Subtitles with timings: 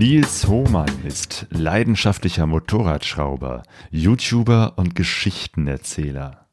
[0.00, 6.46] Nils Hohmann ist leidenschaftlicher Motorradschrauber, YouTuber und Geschichtenerzähler.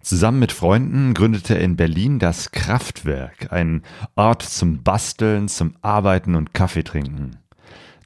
[0.00, 3.82] Zusammen mit Freunden gründete er in Berlin das Kraftwerk, ein
[4.14, 7.38] Ort zum Basteln, zum Arbeiten und Kaffeetrinken.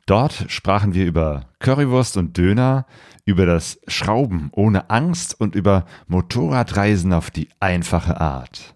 [0.07, 2.87] Dort sprachen wir über Currywurst und Döner,
[3.27, 8.72] über das Schrauben ohne Angst und über Motorradreisen auf die einfache Art.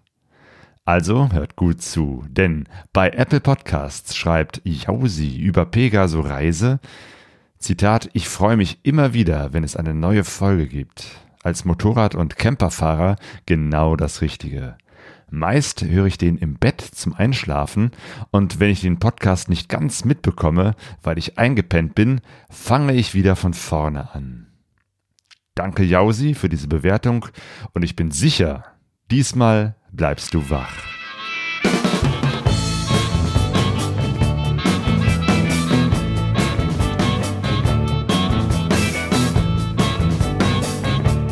[0.87, 2.63] Also hört gut zu, denn
[2.93, 6.79] bei Apple Podcasts schreibt Jausi über Pegaso Reise,
[7.59, 11.07] Zitat, ich freue mich immer wieder, wenn es eine neue Folge gibt.
[11.43, 14.77] Als Motorrad- und Camperfahrer genau das Richtige.
[15.29, 17.91] Meist höre ich den im Bett zum Einschlafen
[18.31, 23.35] und wenn ich den Podcast nicht ganz mitbekomme, weil ich eingepennt bin, fange ich wieder
[23.35, 24.47] von vorne an.
[25.53, 27.25] Danke Jausi für diese Bewertung
[27.73, 28.63] und ich bin sicher,
[29.11, 30.73] diesmal bleibst du wach.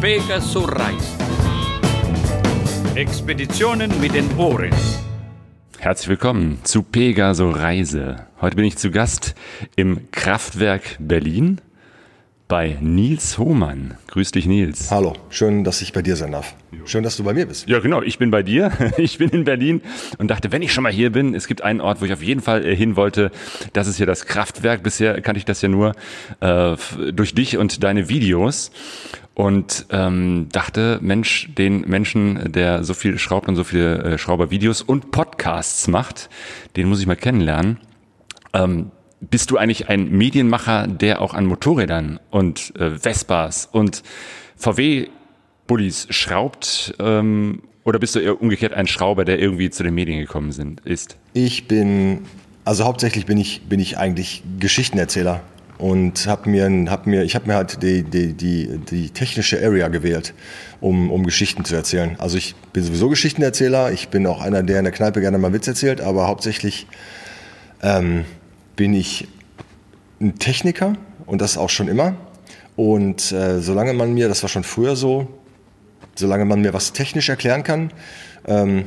[0.01, 1.17] Pegasus Reis.
[2.95, 4.71] Expeditionen mit den Ohren.
[5.79, 8.27] Herzlich willkommen zu Pegaso Reise.
[8.39, 9.35] Heute bin ich zu Gast
[9.75, 11.59] im Kraftwerk Berlin
[12.47, 13.95] bei Nils Hohmann.
[14.07, 14.91] Grüß dich, Nils.
[14.91, 16.55] Hallo, schön, dass ich bei dir sein darf.
[16.85, 17.67] Schön, dass du bei mir bist.
[17.67, 18.71] Ja, genau, ich bin bei dir.
[18.97, 19.81] Ich bin in Berlin
[20.19, 22.21] und dachte, wenn ich schon mal hier bin, es gibt einen Ort, wo ich auf
[22.21, 23.31] jeden Fall äh, hin wollte.
[23.73, 24.83] Das ist hier das Kraftwerk.
[24.83, 25.93] Bisher kannte ich das ja nur
[26.39, 26.75] äh,
[27.11, 28.71] durch dich und deine Videos
[29.33, 34.81] und ähm, dachte, Mensch, den Menschen, der so viel schraubt und so viele äh, Schraubervideos
[34.81, 36.29] und Podcasts macht,
[36.75, 37.79] den muss ich mal kennenlernen.
[38.53, 38.91] Ähm,
[39.29, 44.03] bist du eigentlich ein Medienmacher, der auch an Motorrädern und äh, Vespas und
[44.57, 46.95] VW-Bullis schraubt?
[46.99, 50.81] Ähm, oder bist du eher umgekehrt ein Schrauber, der irgendwie zu den Medien gekommen sind,
[50.81, 51.17] ist?
[51.33, 52.23] Ich bin,
[52.63, 55.41] also hauptsächlich bin ich, bin ich eigentlich Geschichtenerzähler
[55.77, 59.89] und habe mir, hab mir, ich habe mir halt die, die, die, die technische Area
[59.89, 60.33] gewählt,
[60.81, 62.15] um, um Geschichten zu erzählen.
[62.17, 63.91] Also ich bin sowieso Geschichtenerzähler.
[63.91, 66.87] Ich bin auch einer, der in der Kneipe gerne mal Witz erzählt, aber hauptsächlich
[67.83, 68.25] ähm,
[68.75, 69.27] bin ich
[70.19, 70.93] ein Techniker
[71.25, 72.15] und das auch schon immer.
[72.75, 75.27] Und äh, solange man mir, das war schon früher so,
[76.15, 77.91] solange man mir was technisch erklären kann,
[78.47, 78.85] ähm,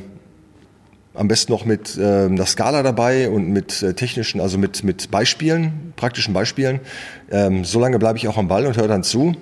[1.15, 5.11] am besten noch mit äh, einer Skala dabei und mit äh, technischen, also mit, mit
[5.11, 6.79] Beispielen, praktischen Beispielen,
[7.31, 9.35] ähm, solange bleibe ich auch am Ball und höre dann zu.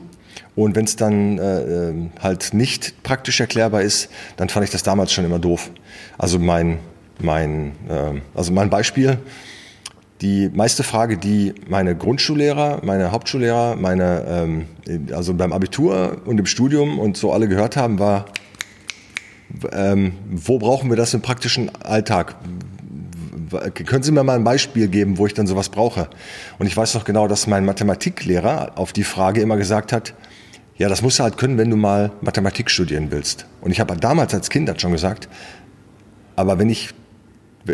[0.55, 4.81] Und wenn es dann äh, ähm, halt nicht praktisch erklärbar ist, dann fand ich das
[4.81, 5.69] damals schon immer doof.
[6.17, 6.79] Also mein,
[7.19, 9.19] mein, äh, also mein Beispiel,
[10.21, 14.65] die meiste Frage, die meine Grundschullehrer, meine Hauptschullehrer, meine, ähm,
[15.13, 18.25] also beim Abitur und im Studium und so alle gehört haben, war,
[19.71, 22.35] ähm, wo brauchen wir das im praktischen Alltag?
[23.85, 26.09] Können Sie mir mal ein Beispiel geben, wo ich dann sowas brauche?
[26.59, 30.13] Und ich weiß noch genau, dass mein Mathematiklehrer auf die Frage immer gesagt hat,
[30.77, 33.45] ja, das musst du halt können, wenn du mal Mathematik studieren willst.
[33.61, 35.29] Und ich habe damals als Kind schon gesagt,
[36.35, 36.93] aber wenn ich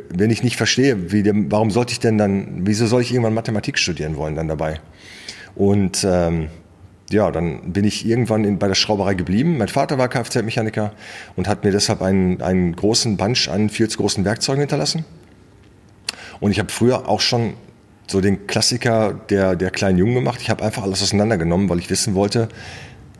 [0.09, 3.77] wenn ich nicht verstehe, wie, warum sollte ich denn dann, wieso soll ich irgendwann Mathematik
[3.77, 4.79] studieren wollen dann dabei?
[5.55, 6.49] Und ähm,
[7.11, 9.57] ja, dann bin ich irgendwann in, bei der Schrauberei geblieben.
[9.57, 10.93] Mein Vater war Kfz-Mechaniker
[11.35, 15.05] und hat mir deshalb einen, einen großen Bunch an viel zu großen Werkzeugen hinterlassen.
[16.39, 17.53] Und ich habe früher auch schon
[18.07, 20.41] so den Klassiker der, der kleinen Jungen gemacht.
[20.41, 22.49] Ich habe einfach alles auseinandergenommen, weil ich wissen wollte,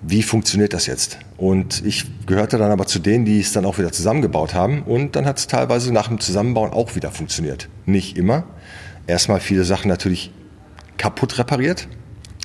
[0.06, 1.18] wie funktioniert das jetzt?
[1.38, 4.84] Und ich gehörte dann aber zu denen, die es dann auch wieder zusammengebaut haben.
[4.84, 7.70] Und dann hat es teilweise nach dem Zusammenbauen auch wieder funktioniert.
[7.86, 8.44] Nicht immer.
[9.08, 10.32] Erstmal viele Sachen natürlich
[10.98, 11.88] kaputt repariert.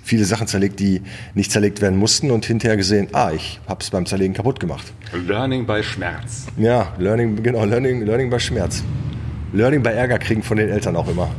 [0.05, 1.03] Viele Sachen zerlegt, die
[1.35, 4.93] nicht zerlegt werden mussten und hinterher gesehen, ah, ich habe es beim Zerlegen kaputt gemacht.
[5.27, 6.47] Learning by Schmerz.
[6.57, 8.83] Ja, Learning, genau, Learning, Learning by Schmerz.
[9.53, 11.31] Learning by Ärger kriegen von den Eltern auch immer.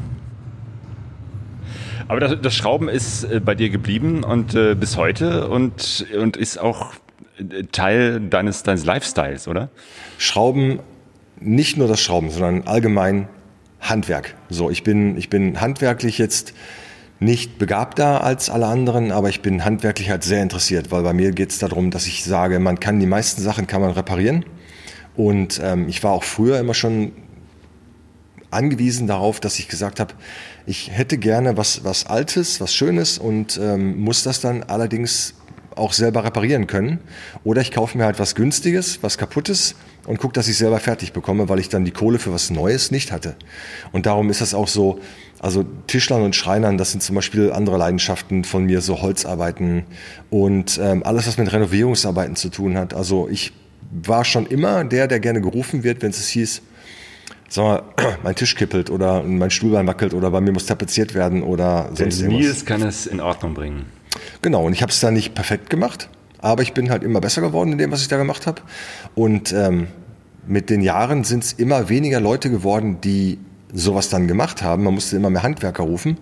[2.07, 6.37] Aber das, das Schrauben ist äh, bei dir geblieben und äh, bis heute und, und
[6.37, 6.93] ist auch
[7.37, 9.69] äh, Teil deines, deines Lifestyles, oder?
[10.17, 10.79] Schrauben,
[11.39, 13.27] nicht nur das Schrauben, sondern allgemein
[13.79, 14.35] Handwerk.
[14.49, 16.53] So, ich bin, ich bin handwerklich jetzt
[17.19, 21.31] nicht begabter als alle anderen, aber ich bin handwerklich halt sehr interessiert, weil bei mir
[21.31, 24.45] geht es darum, dass ich sage, man kann die meisten Sachen kann man reparieren.
[25.15, 27.11] Und ähm, ich war auch früher immer schon
[28.51, 30.13] angewiesen darauf, dass ich gesagt habe,
[30.65, 35.33] ich hätte gerne was, was Altes, was Schönes und ähm, muss das dann allerdings
[35.75, 36.99] auch selber reparieren können.
[37.43, 39.75] Oder ich kaufe mir halt was Günstiges, was Kaputtes
[40.05, 42.91] und gucke, dass ich selber fertig bekomme, weil ich dann die Kohle für was Neues
[42.91, 43.35] nicht hatte.
[43.91, 44.99] Und darum ist das auch so,
[45.39, 49.85] also Tischlern und Schreinern, das sind zum Beispiel andere Leidenschaften von mir, so Holzarbeiten
[50.29, 52.93] und ähm, alles, was mit Renovierungsarbeiten zu tun hat.
[52.93, 53.53] Also ich
[53.91, 56.61] war schon immer der, der gerne gerufen wird, wenn es hieß,
[57.49, 57.83] sag mal,
[58.23, 62.21] mein Tisch kippelt oder mein Stuhlbein wackelt oder bei mir muss tapeziert werden oder sonst
[62.21, 62.41] irgendwas.
[62.41, 63.85] Nils kann es in Ordnung bringen.
[64.41, 66.09] Genau, und ich habe es da nicht perfekt gemacht,
[66.39, 68.61] aber ich bin halt immer besser geworden in dem, was ich da gemacht habe.
[69.15, 69.87] Und ähm,
[70.47, 73.39] mit den Jahren sind es immer weniger Leute geworden, die
[73.71, 74.83] sowas dann gemacht haben.
[74.83, 76.17] Man musste immer mehr Handwerker rufen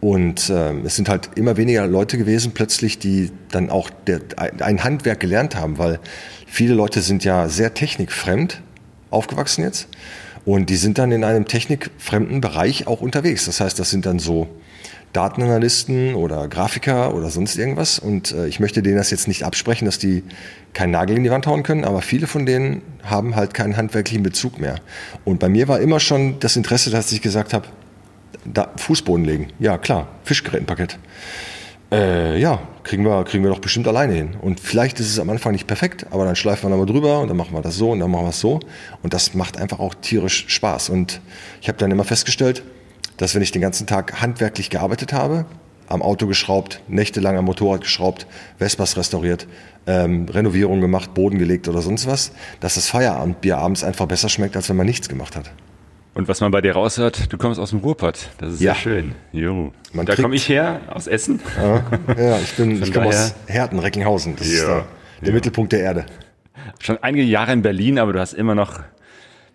[0.00, 4.82] und äh, es sind halt immer weniger Leute gewesen plötzlich, die dann auch der, ein
[4.82, 6.00] Handwerk gelernt haben, weil
[6.46, 8.62] viele Leute sind ja sehr technikfremd
[9.10, 9.88] aufgewachsen jetzt
[10.48, 13.44] und die sind dann in einem technikfremden Bereich auch unterwegs.
[13.44, 14.48] Das heißt, das sind dann so
[15.12, 17.98] Datenanalysten oder Grafiker oder sonst irgendwas.
[17.98, 20.24] Und äh, ich möchte denen das jetzt nicht absprechen, dass die
[20.72, 24.22] keinen Nagel in die Wand hauen können, aber viele von denen haben halt keinen handwerklichen
[24.22, 24.76] Bezug mehr.
[25.26, 27.68] Und bei mir war immer schon das Interesse, dass ich gesagt habe,
[28.46, 29.48] da Fußboden legen.
[29.58, 30.98] Ja, klar, Fischgerätenpaket.
[31.90, 34.36] Äh, ja, kriegen wir, kriegen wir doch bestimmt alleine hin.
[34.42, 37.28] Und vielleicht ist es am Anfang nicht perfekt, aber dann schleifen wir nochmal drüber und
[37.28, 38.60] dann machen wir das so und dann machen wir es so.
[39.02, 40.90] Und das macht einfach auch tierisch Spaß.
[40.90, 41.20] Und
[41.62, 42.62] ich habe dann immer festgestellt,
[43.16, 45.46] dass wenn ich den ganzen Tag handwerklich gearbeitet habe,
[45.88, 48.26] am Auto geschraubt, nächtelang am Motorrad geschraubt,
[48.58, 49.46] Vespas restauriert,
[49.86, 54.54] ähm, Renovierung gemacht, Boden gelegt oder sonst was, dass das Feierabendbier abends einfach besser schmeckt,
[54.54, 55.50] als wenn man nichts gemacht hat.
[56.18, 58.30] Und was man bei dir raushört, du kommst aus dem Ruhrpott.
[58.38, 58.74] Das ist ja.
[58.74, 59.14] sehr schön.
[59.30, 59.72] Jo.
[59.92, 61.38] Man da komme ich her, aus Essen.
[61.56, 61.84] Ja,
[62.18, 64.34] ja ich, bin, ich komme aus Herten, Recklinghausen.
[64.34, 64.52] Das ja.
[64.54, 64.86] ist der,
[65.22, 66.06] der Mittelpunkt der Erde.
[66.80, 68.80] Schon einige Jahre in Berlin, aber du hast immer noch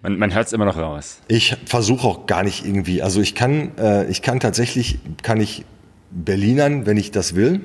[0.04, 1.20] man, man hört es immer noch raus.
[1.28, 3.02] Ich versuche auch gar nicht irgendwie.
[3.02, 5.66] Also ich kann, äh, ich kann tatsächlich, kann ich
[6.12, 7.60] Berlinern, wenn ich das will.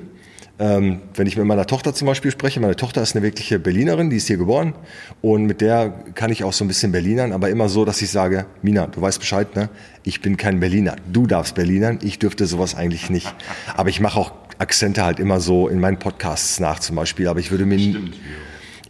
[0.59, 4.09] Ähm, wenn ich mit meiner Tochter zum Beispiel spreche, meine Tochter ist eine wirkliche Berlinerin,
[4.09, 4.73] die ist hier geboren
[5.21, 8.11] und mit der kann ich auch so ein bisschen Berlinern, aber immer so, dass ich
[8.11, 9.69] sage, Mina, du weißt Bescheid, ne?
[10.03, 10.97] Ich bin kein Berliner.
[11.11, 13.33] Du darfst Berlinern, ich dürfte sowas eigentlich nicht.
[13.77, 17.39] Aber ich mache auch Akzente halt immer so in meinen Podcasts nach zum Beispiel, aber
[17.39, 18.15] ich würde mir Stimmt.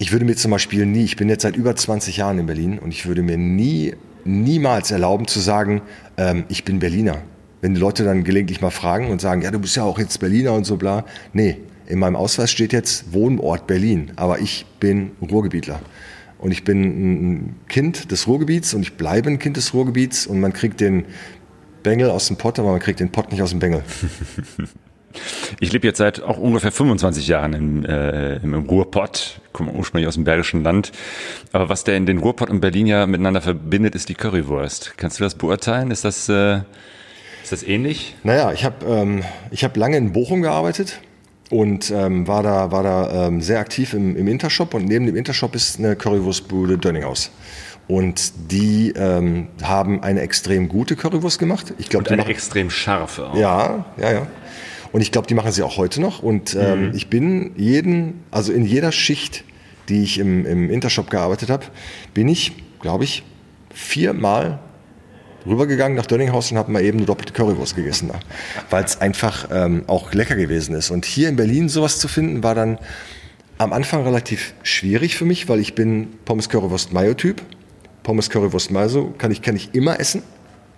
[0.02, 2.80] Ich würde mir zum Beispiel nie, ich bin jetzt seit über 20 Jahren in Berlin
[2.80, 5.82] und ich würde mir nie, niemals erlauben zu sagen,
[6.16, 7.22] ähm, ich bin Berliner.
[7.62, 10.20] Wenn die Leute dann gelegentlich mal fragen und sagen, ja, du bist ja auch jetzt
[10.20, 11.06] Berliner und so bla.
[11.34, 11.58] Nee,
[11.88, 15.80] in meinem Ausweis steht jetzt Wohnort Berlin, aber ich bin Ruhrgebietler.
[16.38, 20.40] Und ich bin ein Kind des Ruhrgebiets und ich bleibe ein Kind des Ruhrgebiets und
[20.40, 21.06] man kriegt den
[21.84, 23.84] Bengel aus dem Pott, aber man kriegt den Pott nicht aus dem Bengel.
[25.60, 30.14] Ich lebe jetzt seit auch ungefähr 25 Jahren im, äh, im Ruhrpott, komme ursprünglich aus
[30.14, 30.92] dem Bergischen Land.
[31.52, 34.94] Aber was der in den Ruhrpott und Berlin ja miteinander verbindet, ist die Currywurst.
[34.98, 35.92] Kannst du das beurteilen?
[35.92, 36.62] Ist das, äh,
[37.52, 38.16] ist das ähnlich?
[38.24, 39.24] Naja, ich habe ähm,
[39.54, 41.00] hab lange in Bochum gearbeitet
[41.50, 45.16] und ähm, war da, war da ähm, sehr aktiv im, im Intershop und neben dem
[45.16, 47.32] Intershop ist eine Currywurstbude Dönninghaus.
[47.88, 51.74] Und die ähm, haben eine extrem gute Currywurst gemacht.
[51.80, 53.30] Ich glaube, eine extrem scharfe.
[53.30, 53.36] Auch.
[53.36, 54.28] Ja, ja, ja.
[54.92, 56.22] Und ich glaube, die machen sie auch heute noch.
[56.22, 56.96] Und ähm, mhm.
[56.96, 59.44] ich bin jeden, also in jeder Schicht,
[59.88, 61.66] die ich im, im Intershop gearbeitet habe,
[62.14, 63.24] bin ich, glaube ich,
[63.74, 64.60] viermal
[65.46, 68.12] rübergegangen nach Dönninghaus und habe mal eben eine doppelte Currywurst gegessen,
[68.70, 70.90] weil es einfach ähm, auch lecker gewesen ist.
[70.92, 72.78] Und hier in Berlin sowas zu finden, war dann
[73.58, 77.42] am Anfang relativ schwierig für mich, weil ich bin Pommes Currywurst Mayo Typ.
[78.04, 80.24] Pommes Currywurst Mayo kann ich, kann ich immer essen.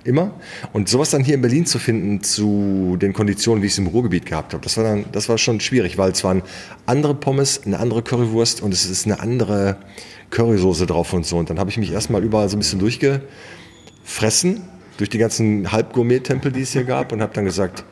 [0.03, 0.33] Immer.
[0.73, 3.85] Und sowas dann hier in Berlin zu finden zu den Konditionen, wie ich es im
[3.85, 6.41] Ruhrgebiet gehabt habe, das war dann, das war schon schwierig, weil es waren
[6.87, 9.77] andere Pommes, eine andere Currywurst und es ist eine andere
[10.31, 11.37] Currysoße drauf und so.
[11.37, 12.79] Und dann habe ich mich erstmal überall so ein bisschen
[14.01, 14.61] durchgefressen
[14.97, 17.83] durch die ganzen Halbgourmet-Tempel, die es hier gab und habe dann gesagt,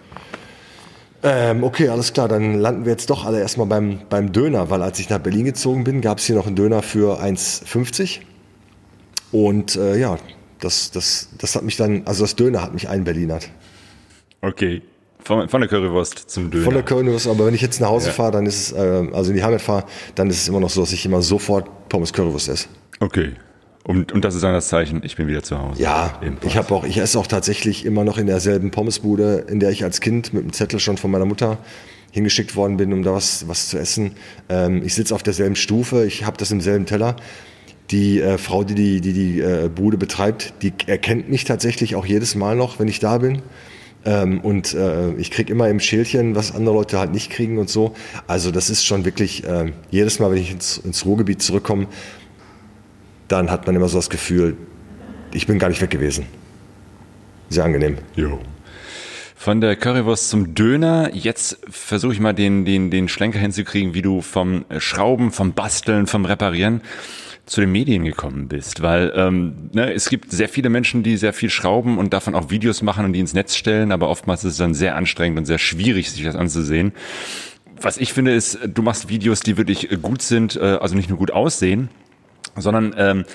[1.23, 4.81] ähm, okay, alles klar, dann landen wir jetzt doch alle erstmal beim, beim Döner, weil
[4.81, 8.19] als ich nach Berlin gezogen bin, gab es hier noch einen Döner für 1,50.
[9.31, 10.17] Und äh, ja,
[10.59, 13.49] das, das, das hat mich dann, also das Döner hat mich einberlinert.
[14.41, 14.81] Okay.
[15.21, 16.63] Von, von, der Currywurst zum Döner.
[16.63, 18.13] Von der Currywurst, aber wenn ich jetzt nach Hause ja.
[18.13, 19.85] fahre, dann ist es, äh, also in die Heimat fahre,
[20.15, 22.67] dann ist es immer noch so, dass ich immer sofort Pommes Currywurst esse.
[23.01, 23.33] Okay.
[23.89, 25.81] Und, und das ist dann das Zeichen, ich bin wieder zu Hause.
[25.81, 29.71] Ja, ich habe auch, ich esse auch tatsächlich immer noch in derselben Pommesbude, in der
[29.71, 31.57] ich als Kind mit dem Zettel schon von meiner Mutter
[32.11, 34.11] hingeschickt worden bin, um da was, was zu essen.
[34.47, 37.15] Ähm, ich sitze auf derselben Stufe, ich habe das im selben Teller
[37.89, 42.05] die äh, Frau, die die, die, die äh, Bude betreibt, die erkennt mich tatsächlich auch
[42.05, 43.41] jedes Mal noch, wenn ich da bin.
[44.05, 47.71] Ähm, und äh, ich kriege immer im Schälchen, was andere Leute halt nicht kriegen und
[47.71, 47.95] so.
[48.27, 51.87] Also das ist schon wirklich, äh, jedes Mal, wenn ich ins, ins Ruhrgebiet zurückkomme,
[53.29, 54.57] dann hat man immer so das Gefühl,
[55.33, 56.25] ich bin gar nicht weg gewesen.
[57.49, 57.97] Sehr angenehm.
[58.15, 58.39] Jo.
[59.35, 61.11] Von der Currywurst zum Döner.
[61.13, 66.07] Jetzt versuche ich mal den, den, den Schlenker hinzukriegen, wie du vom Schrauben, vom Basteln,
[66.07, 66.81] vom Reparieren
[67.45, 71.33] zu den Medien gekommen bist, weil ähm, ne, es gibt sehr viele Menschen, die sehr
[71.33, 74.51] viel schrauben und davon auch Videos machen und die ins Netz stellen, aber oftmals ist
[74.51, 76.91] es dann sehr anstrengend und sehr schwierig, sich das anzusehen.
[77.81, 81.17] Was ich finde, ist, du machst Videos, die wirklich gut sind, äh, also nicht nur
[81.17, 81.89] gut aussehen,
[82.55, 83.25] sondern ähm,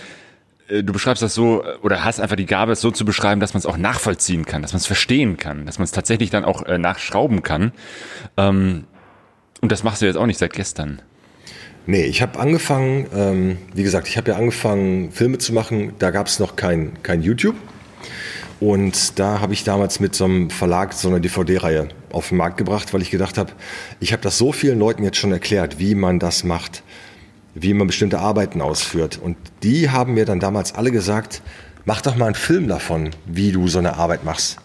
[0.68, 3.40] äh, du beschreibst das so äh, oder hast einfach die Gabe, es so zu beschreiben,
[3.40, 6.30] dass man es auch nachvollziehen kann, dass man es verstehen kann, dass man es tatsächlich
[6.30, 7.72] dann auch äh, nachschrauben kann.
[8.36, 8.84] Ähm,
[9.60, 11.00] und das machst du jetzt auch nicht seit gestern.
[11.86, 16.10] Nee, ich habe angefangen, ähm, wie gesagt, ich habe ja angefangen, Filme zu machen, da
[16.10, 17.56] gab es noch kein, kein YouTube.
[18.60, 22.56] Und da habe ich damals mit so einem Verlag so eine DVD-Reihe auf den Markt
[22.56, 23.52] gebracht, weil ich gedacht habe,
[24.00, 26.82] ich habe das so vielen Leuten jetzt schon erklärt, wie man das macht,
[27.54, 29.18] wie man bestimmte Arbeiten ausführt.
[29.22, 31.42] Und die haben mir dann damals alle gesagt,
[31.84, 34.58] mach doch mal einen Film davon, wie du so eine Arbeit machst.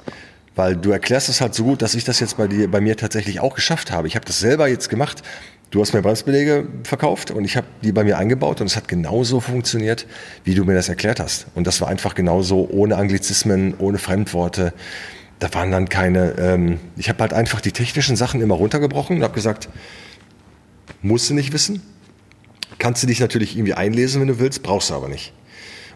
[0.55, 2.97] Weil du erklärst es halt so gut, dass ich das jetzt bei, dir, bei mir
[2.97, 4.07] tatsächlich auch geschafft habe.
[4.07, 5.23] Ich habe das selber jetzt gemacht
[5.71, 8.87] Du hast mir Bremsbeläge verkauft und ich habe die bei mir eingebaut und es hat
[8.87, 10.07] genauso funktioniert,
[10.43, 11.45] wie du mir das erklärt hast.
[11.53, 14.73] Und das war einfach genauso ohne Anglizismen, ohne Fremdworte.
[15.37, 19.23] Da waren dann keine, ähm, ich habe halt einfach die technischen Sachen immer runtergebrochen und
[19.23, 19.69] habe gesagt,
[21.03, 21.83] musst du nicht wissen.
[22.79, 25.33] Kannst du dich natürlich irgendwie einlesen, wenn du willst, brauchst du aber nicht.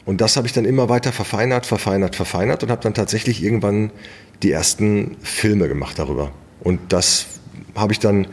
[0.06, 3.92] Und das habe ich dann immer weiter verfeinert, verfeinert, verfeinert und habe dann tatsächlich irgendwann
[4.44, 6.32] die ersten Filme gemacht darüber.
[6.62, 7.26] Und das
[7.76, 8.28] habe ich dann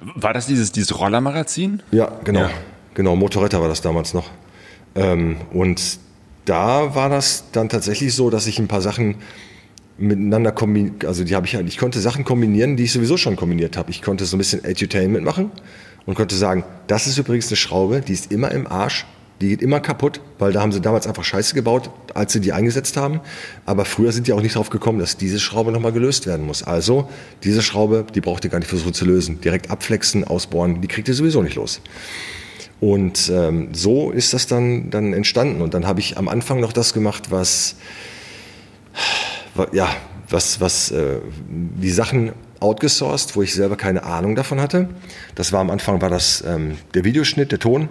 [0.00, 1.82] war das dieses, dieses Rollermagazin?
[1.90, 2.40] Ja, genau.
[2.40, 2.50] Ja.
[2.94, 4.30] Genau, Motoretta war das damals noch.
[4.94, 5.98] Ähm, und
[6.44, 9.16] da war das dann tatsächlich so, dass ich ein paar Sachen
[9.98, 13.76] miteinander kombiniert, also die habe ich, ich konnte Sachen kombinieren, die ich sowieso schon kombiniert
[13.76, 13.90] habe.
[13.90, 15.50] Ich konnte so ein bisschen Edutainment machen
[16.10, 19.06] und konnte sagen, das ist übrigens eine Schraube, die ist immer im Arsch,
[19.40, 22.52] die geht immer kaputt, weil da haben sie damals einfach Scheiße gebaut, als sie die
[22.52, 23.20] eingesetzt haben.
[23.64, 26.64] Aber früher sind die auch nicht drauf gekommen, dass diese Schraube nochmal gelöst werden muss.
[26.64, 27.08] Also,
[27.44, 29.40] diese Schraube, die braucht ihr gar nicht versuchen zu lösen.
[29.40, 31.80] Direkt abflexen, ausbohren, die kriegt ihr sowieso nicht los.
[32.80, 35.62] Und ähm, so ist das dann, dann entstanden.
[35.62, 37.76] Und dann habe ich am Anfang noch das gemacht, was,
[39.70, 39.88] ja,
[40.28, 44.88] was, was äh, die Sachen outgesourced, wo ich selber keine Ahnung davon hatte.
[45.34, 47.88] Das war am Anfang war das ähm, der Videoschnitt, der Ton.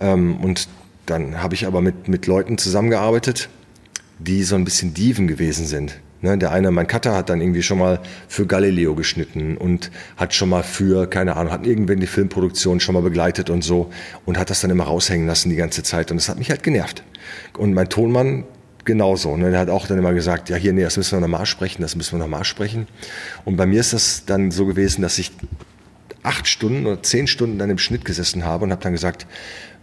[0.00, 0.68] Ähm, und
[1.06, 3.48] dann habe ich aber mit, mit Leuten zusammengearbeitet,
[4.18, 6.00] die so ein bisschen Dieven gewesen sind.
[6.22, 10.32] Ne, der eine, mein Cutter, hat dann irgendwie schon mal für Galileo geschnitten und hat
[10.32, 13.90] schon mal für, keine Ahnung, hat irgendwann die Filmproduktion schon mal begleitet und so
[14.24, 16.62] und hat das dann immer raushängen lassen die ganze Zeit und das hat mich halt
[16.62, 17.02] genervt.
[17.58, 18.44] Und mein Tonmann
[18.86, 19.36] genauso.
[19.36, 21.82] Ne, der hat auch dann immer gesagt, ja hier, nee, das müssen wir nochmal sprechen,
[21.82, 22.86] das müssen wir nochmal sprechen.
[23.44, 25.32] Und bei mir ist das dann so gewesen, dass ich
[26.22, 29.26] acht Stunden oder zehn Stunden dann im Schnitt gesessen habe und habe dann gesagt,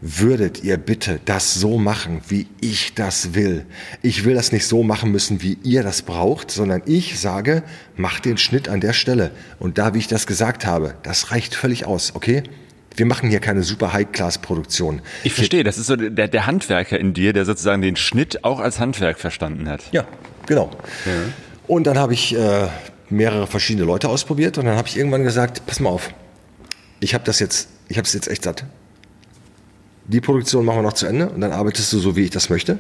[0.02, 3.66] würdet ihr bitte das so machen, wie ich das will.
[4.02, 7.64] Ich will das nicht so machen müssen, wie ihr das braucht, sondern ich sage,
[7.96, 9.32] macht den Schnitt an der Stelle.
[9.60, 12.44] Und da, wie ich das gesagt habe, das reicht völlig aus, okay?
[12.96, 15.02] Wir machen hier keine super High-Class-Produktion.
[15.24, 18.60] Ich verstehe, das ist so der, der Handwerker in dir, der sozusagen den Schnitt auch
[18.60, 19.82] als Handwerk verstanden hat.
[19.92, 20.06] Ja,
[20.46, 20.70] genau.
[21.06, 21.12] Ja.
[21.68, 22.68] Und dann habe ich äh,
[23.10, 26.10] mehrere verschiedene Leute ausprobiert und dann habe ich irgendwann gesagt, pass mal auf,
[27.00, 28.66] ich habe das jetzt, ich habe es jetzt echt satt
[30.06, 32.50] die Produktion machen wir noch zu Ende und dann arbeitest du so, wie ich das
[32.50, 32.80] möchte.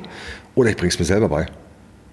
[0.55, 1.45] Oder ich bring's mir selber bei.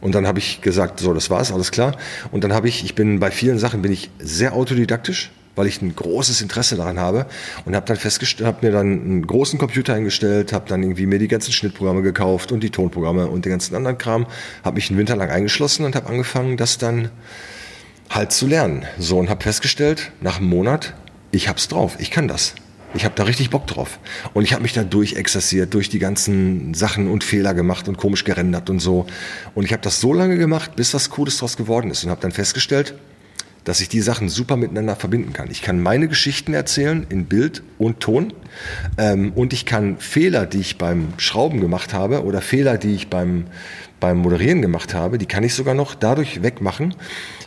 [0.00, 1.97] Und dann habe ich gesagt, so, das war's, alles klar.
[2.30, 5.83] Und dann habe ich, ich bin bei vielen Sachen bin ich sehr autodidaktisch, weil ich
[5.83, 7.26] ein großes Interesse daran habe
[7.64, 11.19] und habe dann festgestellt, habe mir dann einen großen Computer eingestellt, habe dann irgendwie mir
[11.19, 14.26] die ganzen Schnittprogramme gekauft und die Tonprogramme und den ganzen anderen Kram,
[14.64, 17.11] habe mich einen Winter lang eingeschlossen und habe angefangen, das dann
[18.09, 18.85] halt zu lernen.
[18.99, 20.95] So und habe festgestellt, nach einem Monat,
[21.33, 22.54] ich hab's drauf, ich kann das.
[22.92, 24.00] Ich habe da richtig Bock drauf.
[24.35, 28.25] Und ich habe mich da durchexerziert, durch die ganzen Sachen und Fehler gemacht und komisch
[28.25, 29.07] gerendert und so.
[29.54, 32.02] Und ich habe das so lange gemacht, bis was Cooles draus geworden ist.
[32.02, 32.95] Und habe dann festgestellt,
[33.64, 35.50] dass ich die Sachen super miteinander verbinden kann.
[35.50, 38.33] Ich kann meine Geschichten erzählen in Bild und Ton.
[38.99, 43.09] Ähm, und ich kann Fehler, die ich beim Schrauben gemacht habe oder Fehler, die ich
[43.09, 43.47] beim,
[44.00, 46.95] beim Moderieren gemacht habe, die kann ich sogar noch dadurch wegmachen,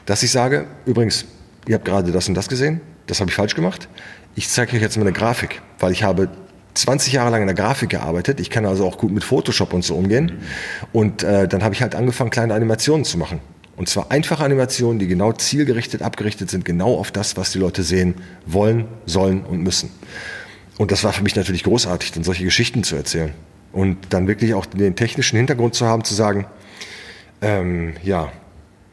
[0.06, 1.26] dass ich sage, übrigens,
[1.68, 3.88] ihr habt gerade das und das gesehen, das habe ich falsch gemacht
[4.36, 6.30] ich zeige euch jetzt mal eine Grafik, weil ich habe
[6.74, 8.40] 20 Jahre lang in der Grafik gearbeitet.
[8.40, 10.40] Ich kann also auch gut mit Photoshop und so umgehen.
[10.92, 13.40] Und äh, dann habe ich halt angefangen, kleine Animationen zu machen.
[13.84, 17.84] Und zwar einfache Animationen, die genau zielgerichtet, abgerichtet sind, genau auf das, was die Leute
[17.84, 19.92] sehen wollen, sollen und müssen.
[20.78, 23.34] Und das war für mich natürlich großartig, dann solche Geschichten zu erzählen.
[23.74, 26.46] Und dann wirklich auch den technischen Hintergrund zu haben, zu sagen,
[27.42, 28.32] ähm, ja,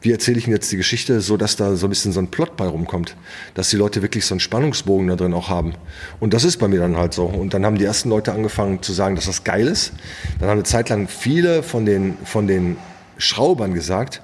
[0.01, 2.27] wie erzähle ich Ihnen jetzt die Geschichte, so dass da so ein bisschen so ein
[2.27, 3.15] Plot bei rumkommt,
[3.53, 5.73] dass die Leute wirklich so einen Spannungsbogen da drin auch haben.
[6.19, 7.27] Und das ist bei mir dann halt so.
[7.27, 9.93] Und dann haben die ersten Leute angefangen zu sagen, dass das geil ist.
[10.41, 12.75] Dann haben eine Zeit lang viele von den, von den
[13.17, 14.21] Schraubern gesagt,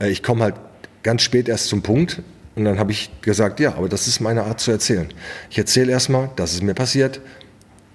[0.00, 0.54] ich komme halt
[1.02, 2.22] ganz spät erst zum Punkt.
[2.56, 5.08] Und dann habe ich gesagt, ja, aber das ist meine Art zu erzählen.
[5.50, 7.20] Ich erzähle erstmal, das ist mir passiert.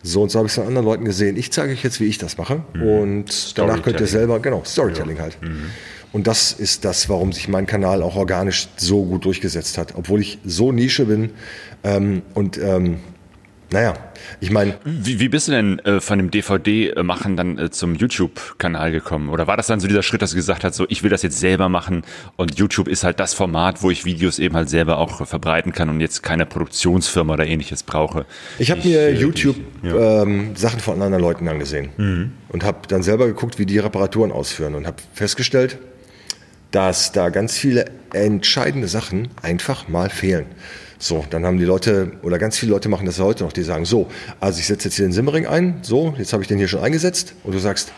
[0.03, 1.37] So und so habe ich es von anderen Leuten gesehen.
[1.37, 2.63] Ich zeige euch jetzt, wie ich das mache.
[2.73, 2.83] Mhm.
[2.83, 5.23] Und danach könnt ihr selber, genau, Storytelling ja.
[5.23, 5.41] halt.
[5.41, 5.71] Mhm.
[6.11, 9.95] Und das ist das, warum sich mein Kanal auch organisch so gut durchgesetzt hat.
[9.95, 11.31] Obwohl ich so Nische bin
[11.83, 12.97] ähm, und ähm,
[13.71, 13.93] naja,
[14.39, 14.77] ich meine.
[14.83, 19.29] Wie, wie bist du denn äh, von dem DVD-Machen dann äh, zum YouTube-Kanal gekommen?
[19.29, 21.21] Oder war das dann so dieser Schritt, dass du gesagt hast, so ich will das
[21.21, 22.03] jetzt selber machen
[22.35, 25.89] und YouTube ist halt das Format, wo ich Videos eben halt selber auch verbreiten kann
[25.89, 28.25] und jetzt keine Produktionsfirma oder ähnliches brauche?
[28.57, 30.23] Ich habe mir äh, YouTube ja.
[30.23, 32.31] ähm, Sachen von anderen Leuten angesehen mhm.
[32.49, 35.77] und habe dann selber geguckt, wie die Reparaturen ausführen und habe festgestellt,
[36.71, 40.45] dass da ganz viele entscheidende Sachen einfach mal fehlen.
[41.01, 43.85] So, dann haben die Leute, oder ganz viele Leute machen das heute noch, die sagen,
[43.85, 44.09] so,
[44.41, 46.81] also ich setze jetzt hier den Simmering ein, so, jetzt habe ich den hier schon
[46.81, 47.93] eingesetzt und du sagst,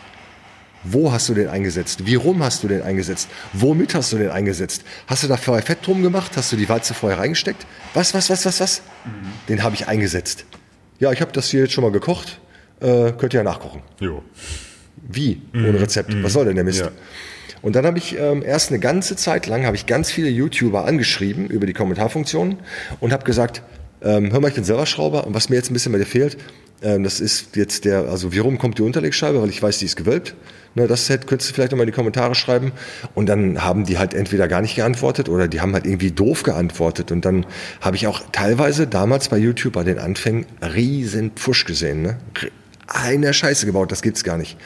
[0.84, 2.06] wo hast du den eingesetzt?
[2.06, 3.28] Wie rum hast du den eingesetzt?
[3.54, 4.84] Womit hast du den eingesetzt?
[5.08, 6.32] Hast du da vorher Fett drum gemacht?
[6.36, 7.66] Hast du die Walze vorher reingesteckt?
[7.94, 8.82] Was, was, was, was, was?
[9.06, 9.10] Mhm.
[9.50, 10.46] Den habe ich eingesetzt.
[11.00, 12.40] Ja, ich habe das hier jetzt schon mal gekocht.
[12.80, 13.82] Äh, könnt ihr ja nachkochen.
[14.00, 14.24] Jo.
[14.96, 15.42] Wie?
[15.54, 15.78] Ohne mhm.
[15.78, 16.14] Rezept.
[16.14, 16.24] Mhm.
[16.24, 16.80] Was soll denn der Mist?
[16.80, 16.90] Ja.
[17.62, 20.86] Und dann habe ich ähm, erst eine ganze Zeit lang habe ich ganz viele YouTuber
[20.86, 22.58] angeschrieben über die Kommentarfunktion
[23.00, 23.62] und habe gesagt,
[24.02, 26.06] ähm, hör mal, ich bin selber Schrauber und was mir jetzt ein bisschen bei dir
[26.06, 26.38] fehlt,
[26.82, 29.86] ähm, das ist jetzt der, also wie rum kommt die Unterlegscheibe, weil ich weiß, die
[29.86, 30.36] ist gewölbt.
[30.74, 32.72] Ne, das hätte, könntest du vielleicht nochmal in die Kommentare schreiben.
[33.14, 36.44] Und dann haben die halt entweder gar nicht geantwortet oder die haben halt irgendwie doof
[36.44, 37.12] geantwortet.
[37.12, 37.46] Und dann
[37.82, 42.02] habe ich auch teilweise damals bei YouTube bei den Anfängen riesen Pfusch gesehen.
[42.02, 42.18] Ne?
[42.88, 44.58] Eine Scheiße gebaut, das gibt's gar nicht.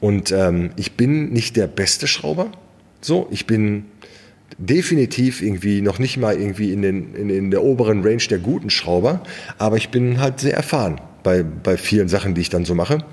[0.00, 2.52] Und ähm, ich bin nicht der beste Schrauber.
[3.00, 3.84] So, ich bin
[4.58, 8.70] definitiv irgendwie noch nicht mal irgendwie in, den, in, in der oberen Range der guten
[8.70, 9.22] Schrauber,
[9.58, 13.04] aber ich bin halt sehr erfahren bei, bei vielen Sachen, die ich dann so mache.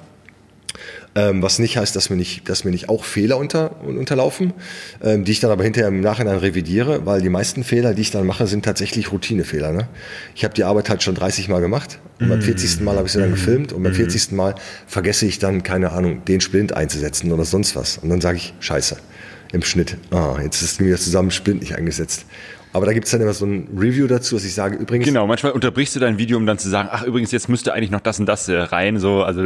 [1.17, 4.53] Ähm, was nicht heißt, dass mir nicht, dass mir nicht auch Fehler unter, unterlaufen,
[5.01, 8.11] ähm, die ich dann aber hinterher im Nachhinein revidiere, weil die meisten Fehler, die ich
[8.11, 9.71] dann mache, sind tatsächlich Routinefehler.
[9.71, 9.87] Ne?
[10.35, 12.81] Ich habe die Arbeit halt schon 30 Mal gemacht und beim 40.
[12.81, 14.31] Mal habe ich sie dann gefilmt und beim 40.
[14.31, 14.37] Mhm.
[14.37, 14.55] Mal
[14.87, 17.97] vergesse ich dann, keine Ahnung, den Splint einzusetzen oder sonst was.
[17.97, 18.97] Und dann sage ich, scheiße,
[19.53, 22.25] im Schnitt, ah, jetzt ist wieder zusammen Splint nicht eingesetzt.
[22.73, 25.05] Aber da gibt es dann immer so ein Review dazu, dass ich sage, übrigens.
[25.05, 27.91] Genau, manchmal unterbrichst du dein Video, um dann zu sagen, ach übrigens, jetzt müsste eigentlich
[27.91, 29.43] noch das und das äh, rein, so, also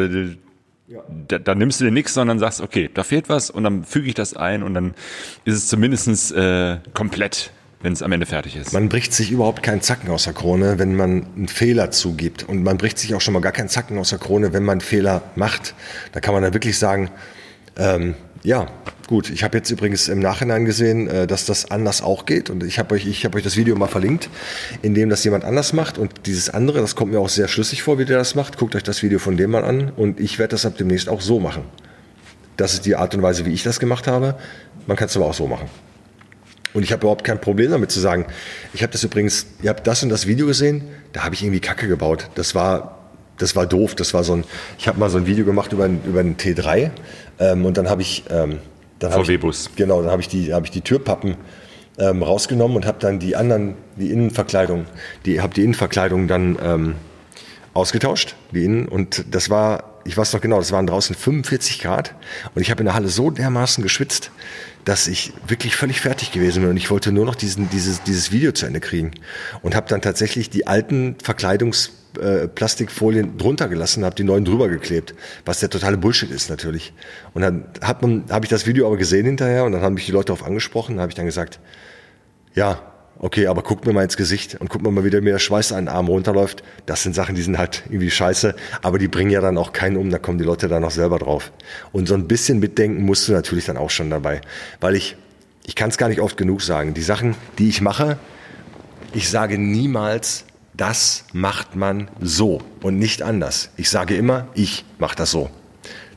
[0.89, 1.03] ja.
[1.27, 4.08] Da, da, nimmst du dir nichts, sondern sagst, okay, da fehlt was und dann füge
[4.08, 4.96] ich das ein und dann
[5.46, 8.73] ist es zumindest äh, komplett, wenn es am Ende fertig ist.
[8.73, 12.43] Man bricht sich überhaupt keinen Zacken aus der Krone, wenn man einen Fehler zugibt.
[12.43, 14.73] Und man bricht sich auch schon mal gar keinen Zacken aus der Krone, wenn man
[14.73, 15.75] einen Fehler macht.
[16.12, 17.12] Da kann man dann wirklich sagen,
[17.78, 18.67] ähm, ja,
[19.08, 19.30] gut.
[19.30, 22.49] Ich habe jetzt übrigens im Nachhinein gesehen, äh, dass das anders auch geht.
[22.49, 24.30] Und ich habe euch, hab euch das Video mal verlinkt,
[24.82, 25.97] in dem das jemand anders macht.
[25.97, 28.58] Und dieses andere, das kommt mir auch sehr schlüssig vor, wie der das macht.
[28.58, 29.91] Guckt euch das Video von dem mal an.
[29.95, 31.63] Und ich werde das ab demnächst auch so machen.
[32.56, 34.36] Das ist die Art und Weise, wie ich das gemacht habe.
[34.88, 35.69] Man kann es aber auch so machen.
[36.73, 38.25] Und ich habe überhaupt kein Problem damit zu sagen,
[38.73, 41.62] ich habe das übrigens, ihr habt das und das Video gesehen, da habe ich irgendwie
[41.62, 42.30] Kacke gebaut.
[42.36, 42.99] Das war
[43.39, 43.95] das war doof.
[43.95, 44.43] Das war so ein,
[44.78, 46.91] ich habe mal so ein Video gemacht über, über einen T3
[47.39, 48.60] ähm, und dann habe ich, ähm,
[48.99, 49.71] VW-Bus.
[49.75, 51.38] Genau, dann habe ich die, habe ich die Türpappen
[51.97, 54.86] ähm, rausgenommen und habe dann die anderen, die Innenverkleidung,
[55.25, 56.95] die habe die Innenverkleidung dann ähm,
[57.73, 58.88] ausgetauscht, die Innen.
[58.88, 62.15] Und das war, ich weiß noch genau, das waren draußen 45 Grad.
[62.56, 64.32] Und ich habe in der Halle so dermaßen geschwitzt,
[64.86, 66.71] dass ich wirklich völlig fertig gewesen bin.
[66.71, 69.12] Und ich wollte nur noch diesen, dieses, dieses Video zu Ende kriegen.
[69.62, 74.67] Und habe dann tatsächlich die alten Verkleidungs äh, Plastikfolien drunter gelassen, habe die neuen drüber
[74.67, 75.13] geklebt,
[75.45, 76.93] was der totale Bullshit ist natürlich.
[77.34, 80.06] Und dann hat man, habe ich das Video aber gesehen hinterher und dann haben mich
[80.06, 81.60] die Leute darauf angesprochen, habe ich dann gesagt,
[82.56, 82.82] ja,
[83.19, 85.39] okay, aber guckt mir mal ins Gesicht und guckt mir mal, wie der mir der
[85.39, 86.63] Schweiß an den Arm runterläuft.
[86.86, 89.98] Das sind Sachen, die sind halt irgendwie scheiße, aber die bringen ja dann auch keinen
[89.98, 91.52] um, da kommen die Leute dann auch selber drauf.
[91.91, 94.41] Und so ein bisschen mitdenken musst du natürlich dann auch schon dabei,
[94.80, 95.17] weil ich,
[95.65, 98.17] ich kann es gar nicht oft genug sagen, die Sachen, die ich mache,
[99.13, 100.45] ich sage niemals,
[100.80, 103.70] das macht man so und nicht anders.
[103.76, 105.50] Ich sage immer, ich mache das so.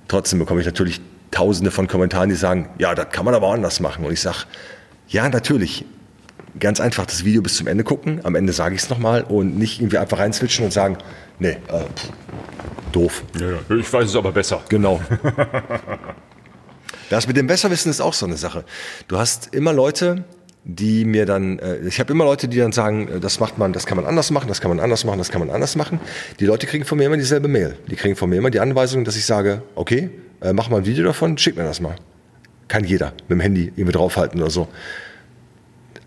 [0.07, 1.01] Trotzdem bekomme ich natürlich
[1.33, 4.05] tausende von Kommentaren, die sagen, ja, das kann man aber anders machen.
[4.05, 4.45] Und ich sage,
[5.09, 5.85] ja, natürlich.
[6.61, 8.21] Ganz einfach das Video bis zum Ende gucken.
[8.25, 10.99] Am Ende sage ich es nochmal und nicht irgendwie einfach reinswitchen und sagen,
[11.39, 12.11] nee, äh, pff,
[12.93, 13.25] doof.
[13.41, 14.63] Ja, ja, ich weiß es aber besser.
[14.69, 15.01] Genau.
[17.11, 18.65] das mit dem Besserwissen ist auch so eine Sache.
[19.09, 20.25] Du hast immer Leute,
[20.65, 23.73] die mir dann, äh, ich habe immer Leute, die dann sagen, äh, das macht man,
[23.73, 26.01] das kann man anders machen, das kann man anders machen, das kann man anders machen.
[26.39, 27.77] Die Leute kriegen von mir immer dieselbe Mail.
[27.91, 30.87] Die kriegen von mir immer die Anweisung, dass ich sage, okay, äh, mach mal ein
[30.87, 31.97] Video davon, schick mir das mal.
[32.69, 34.69] Kann jeder mit dem Handy irgendwie draufhalten oder so.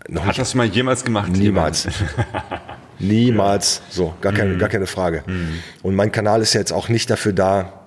[0.08, 0.38] Noch Hat nicht.
[0.38, 1.32] das mal jemals gemacht?
[1.32, 1.88] Niemals.
[2.98, 3.82] Niemals.
[3.90, 4.58] So, gar keine, mhm.
[4.58, 5.22] gar keine Frage.
[5.26, 5.58] Mhm.
[5.82, 7.86] Und mein Kanal ist ja jetzt auch nicht dafür da,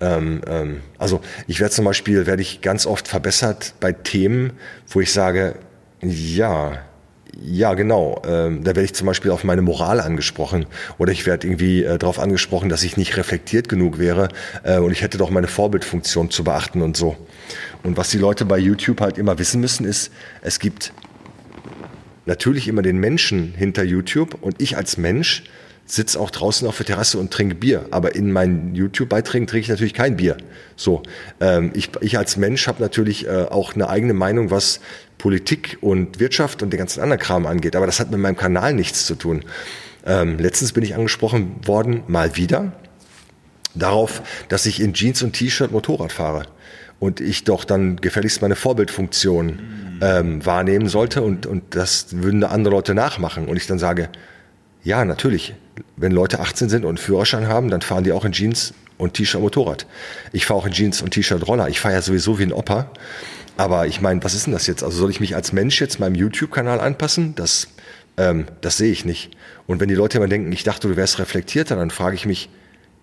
[0.00, 4.52] ähm, ähm, also ich werde zum Beispiel, werde ich ganz oft verbessert bei Themen,
[4.88, 5.54] wo ich sage,
[6.02, 6.78] ja,
[7.40, 8.22] ja, genau.
[8.26, 10.66] Ähm, da werde ich zum Beispiel auf meine Moral angesprochen
[10.98, 14.28] oder ich werde irgendwie äh, darauf angesprochen, dass ich nicht reflektiert genug wäre
[14.62, 17.16] äh, und ich hätte doch meine Vorbildfunktion zu beachten und so.
[17.82, 20.10] Und was die Leute bei YouTube halt immer wissen müssen, ist,
[20.42, 20.92] es gibt
[22.26, 25.44] natürlich immer den Menschen hinter YouTube und ich als Mensch
[25.90, 27.86] sitze auch draußen auf der Terrasse und trinke Bier.
[27.90, 30.36] Aber in meinen YouTube-Beiträgen trinke ich natürlich kein Bier.
[30.76, 31.02] So,
[31.40, 34.80] ähm, ich, ich als Mensch habe natürlich äh, auch eine eigene Meinung, was
[35.18, 37.76] Politik und Wirtschaft und den ganzen anderen Kram angeht.
[37.76, 39.44] Aber das hat mit meinem Kanal nichts zu tun.
[40.06, 42.72] Ähm, letztens bin ich angesprochen worden, mal wieder,
[43.74, 46.44] darauf, dass ich in Jeans und T-Shirt Motorrad fahre.
[46.98, 49.58] Und ich doch dann gefälligst meine Vorbildfunktion
[50.02, 53.48] ähm, wahrnehmen sollte und, und das würden andere Leute nachmachen.
[53.48, 54.10] Und ich dann sage,
[54.82, 55.54] ja, natürlich.
[55.96, 59.14] Wenn Leute 18 sind und einen Führerschein haben, dann fahren die auch in Jeans und
[59.14, 59.86] T-Shirt Motorrad.
[60.32, 61.68] Ich fahre auch in Jeans und T-Shirt Roller.
[61.68, 62.90] Ich fahre ja sowieso wie ein Opa.
[63.56, 64.82] Aber ich meine, was ist denn das jetzt?
[64.82, 67.34] Also soll ich mich als Mensch jetzt meinem YouTube-Kanal anpassen?
[67.34, 67.68] Das,
[68.16, 69.36] ähm, das sehe ich nicht.
[69.66, 72.48] Und wenn die Leute immer denken, ich dachte, du wärst reflektierter, dann frage ich mich,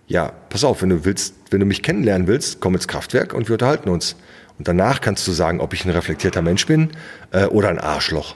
[0.07, 3.49] ja, pass auf, wenn du willst, wenn du mich kennenlernen willst, komm ins Kraftwerk und
[3.49, 4.15] wir unterhalten uns.
[4.57, 6.89] Und danach kannst du sagen, ob ich ein reflektierter Mensch bin
[7.31, 8.35] äh, oder ein Arschloch.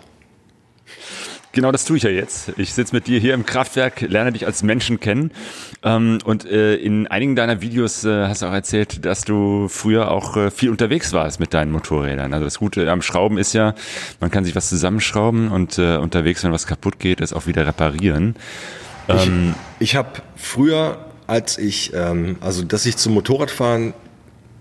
[1.54, 2.54] Genau das tue ich ja jetzt.
[2.58, 5.32] Ich sitze mit dir hier im Kraftwerk, lerne dich als Menschen kennen.
[5.84, 10.12] Ähm, und äh, in einigen deiner Videos äh, hast du auch erzählt, dass du früher
[10.12, 12.34] auch äh, viel unterwegs warst mit deinen Motorrädern.
[12.34, 13.76] Also das Gute am Schrauben ist ja,
[14.20, 18.36] man kann sich was zusammenschrauben und unterwegs, wenn was kaputt geht, es auch wieder reparieren.
[19.08, 23.94] Ähm, ich ich habe früher, als ich, ähm, also dass ich zum Motorradfahren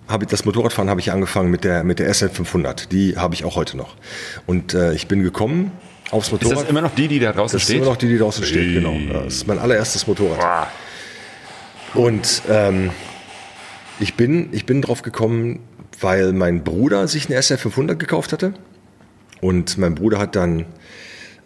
[0.09, 2.91] habe das Motorradfahren habe ich angefangen mit der mit der SL 500.
[2.91, 3.95] Die habe ich auch heute noch.
[4.47, 5.71] Und äh, ich bin gekommen
[6.11, 6.53] aufs Motorrad.
[6.53, 7.77] Ist das immer noch die, die da draußen das steht?
[7.77, 8.97] ist immer noch die, die draußen steht, genau.
[9.13, 10.69] Das ist mein allererstes Motorrad.
[11.95, 12.91] Und ähm,
[13.99, 15.61] ich, bin, ich bin drauf gekommen,
[16.01, 18.55] weil mein Bruder sich eine SR 500 gekauft hatte.
[19.41, 20.67] Und mein Bruder hat dann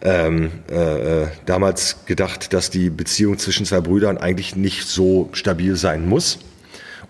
[0.01, 5.75] ähm, äh, äh, damals gedacht, dass die Beziehung zwischen zwei Brüdern eigentlich nicht so stabil
[5.75, 6.39] sein muss.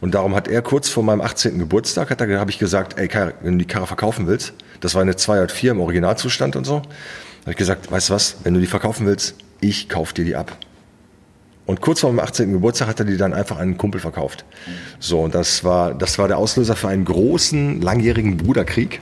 [0.01, 1.57] Und darum hat er kurz vor meinem 18.
[1.57, 4.93] Geburtstag, hat er, habe ich gesagt, ey Kai, wenn du die Karre verkaufen willst, das
[4.93, 6.81] war eine 204 im Originalzustand und so,
[7.45, 10.35] habe ich gesagt, weißt du was, wenn du die verkaufen willst, ich kauf dir die
[10.35, 10.57] ab.
[11.67, 12.51] Und kurz vor meinem 18.
[12.53, 14.45] Geburtstag hat er die dann einfach an einen Kumpel verkauft.
[14.99, 18.99] So, und das war, das war der Auslöser für einen großen, langjährigen Bruderkrieg.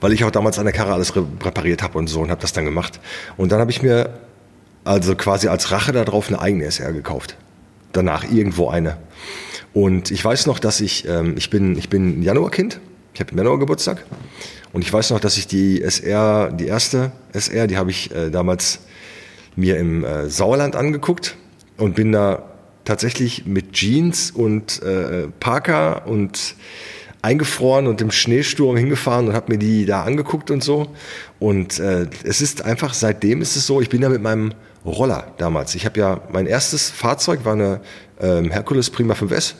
[0.00, 2.52] Weil ich auch damals an der Karre alles repariert habe und so und habe das
[2.52, 3.00] dann gemacht.
[3.36, 4.10] Und dann habe ich mir
[4.84, 7.36] also quasi als Rache darauf eine eigene SR gekauft.
[7.92, 8.96] Danach irgendwo eine.
[9.74, 12.80] Und ich weiß noch, dass ich, ähm, ich bin, ich bin Januarkind.
[13.14, 14.04] Ich habe im Januar Geburtstag.
[14.76, 18.28] Und ich weiß noch, dass ich die SR, die erste SR, die habe ich äh,
[18.28, 18.80] damals
[19.56, 21.34] mir im äh, Sauerland angeguckt
[21.78, 22.42] und bin da
[22.84, 26.56] tatsächlich mit Jeans und äh, Parker und
[27.22, 30.88] eingefroren und im Schneesturm hingefahren und habe mir die da angeguckt und so.
[31.38, 34.52] Und äh, es ist einfach, seitdem ist es so, ich bin ja mit meinem
[34.84, 35.74] Roller damals.
[35.74, 37.80] Ich habe ja, mein erstes Fahrzeug war eine
[38.20, 39.54] ähm, Hercules Prima 5S.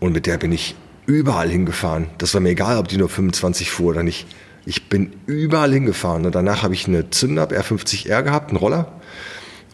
[0.00, 0.74] Und mit der bin ich
[1.06, 2.08] überall hingefahren.
[2.18, 4.26] Das war mir egal, ob die nur 25 fuhr oder nicht.
[4.64, 6.26] Ich bin überall hingefahren.
[6.26, 9.00] Und danach habe ich eine Zündab R50R gehabt, einen Roller.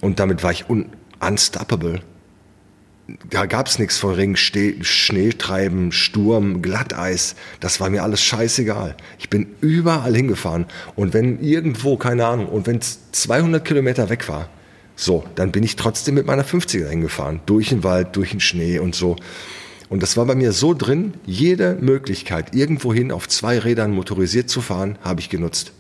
[0.01, 0.87] Und damit war ich un
[1.21, 2.01] unstoppable.
[3.29, 7.35] Da gab es nichts von Regen, Schneetreiben, Sturm, Glatteis.
[7.61, 8.97] Das war mir alles scheißegal.
[9.18, 10.66] Ich bin überall hingefahren.
[10.95, 14.49] Und wenn irgendwo, keine Ahnung, und wenn es 200 Kilometer weg war,
[14.95, 17.40] so, dann bin ich trotzdem mit meiner 50er hingefahren.
[17.47, 19.16] Durch den Wald, durch den Schnee und so.
[19.93, 24.63] Und das war bei mir so drin, jede Möglichkeit, irgendwohin auf zwei Rädern motorisiert zu
[24.63, 25.75] fahren, habe ich genutzt.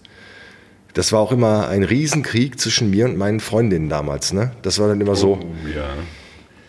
[0.92, 4.34] Das war auch immer ein Riesenkrieg zwischen mir und meinen Freundinnen damals.
[4.34, 4.52] Ne?
[4.60, 5.40] Das war dann immer so.
[5.40, 5.94] Oh, ja.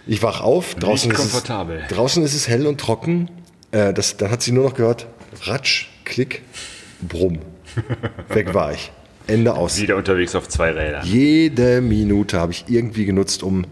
[0.07, 1.43] Ich wach auf, draußen ist, es,
[1.89, 3.29] draußen ist es hell und trocken.
[3.71, 5.07] Äh, das, dann hat sie nur noch gehört,
[5.41, 6.43] Ratsch, Klick,
[7.01, 7.39] Brumm.
[8.29, 8.93] Weg war ich.
[9.27, 9.81] Ende aus.
[9.81, 11.05] Wieder unterwegs auf zwei Rädern.
[11.05, 13.65] Jede Minute habe ich irgendwie genutzt, um,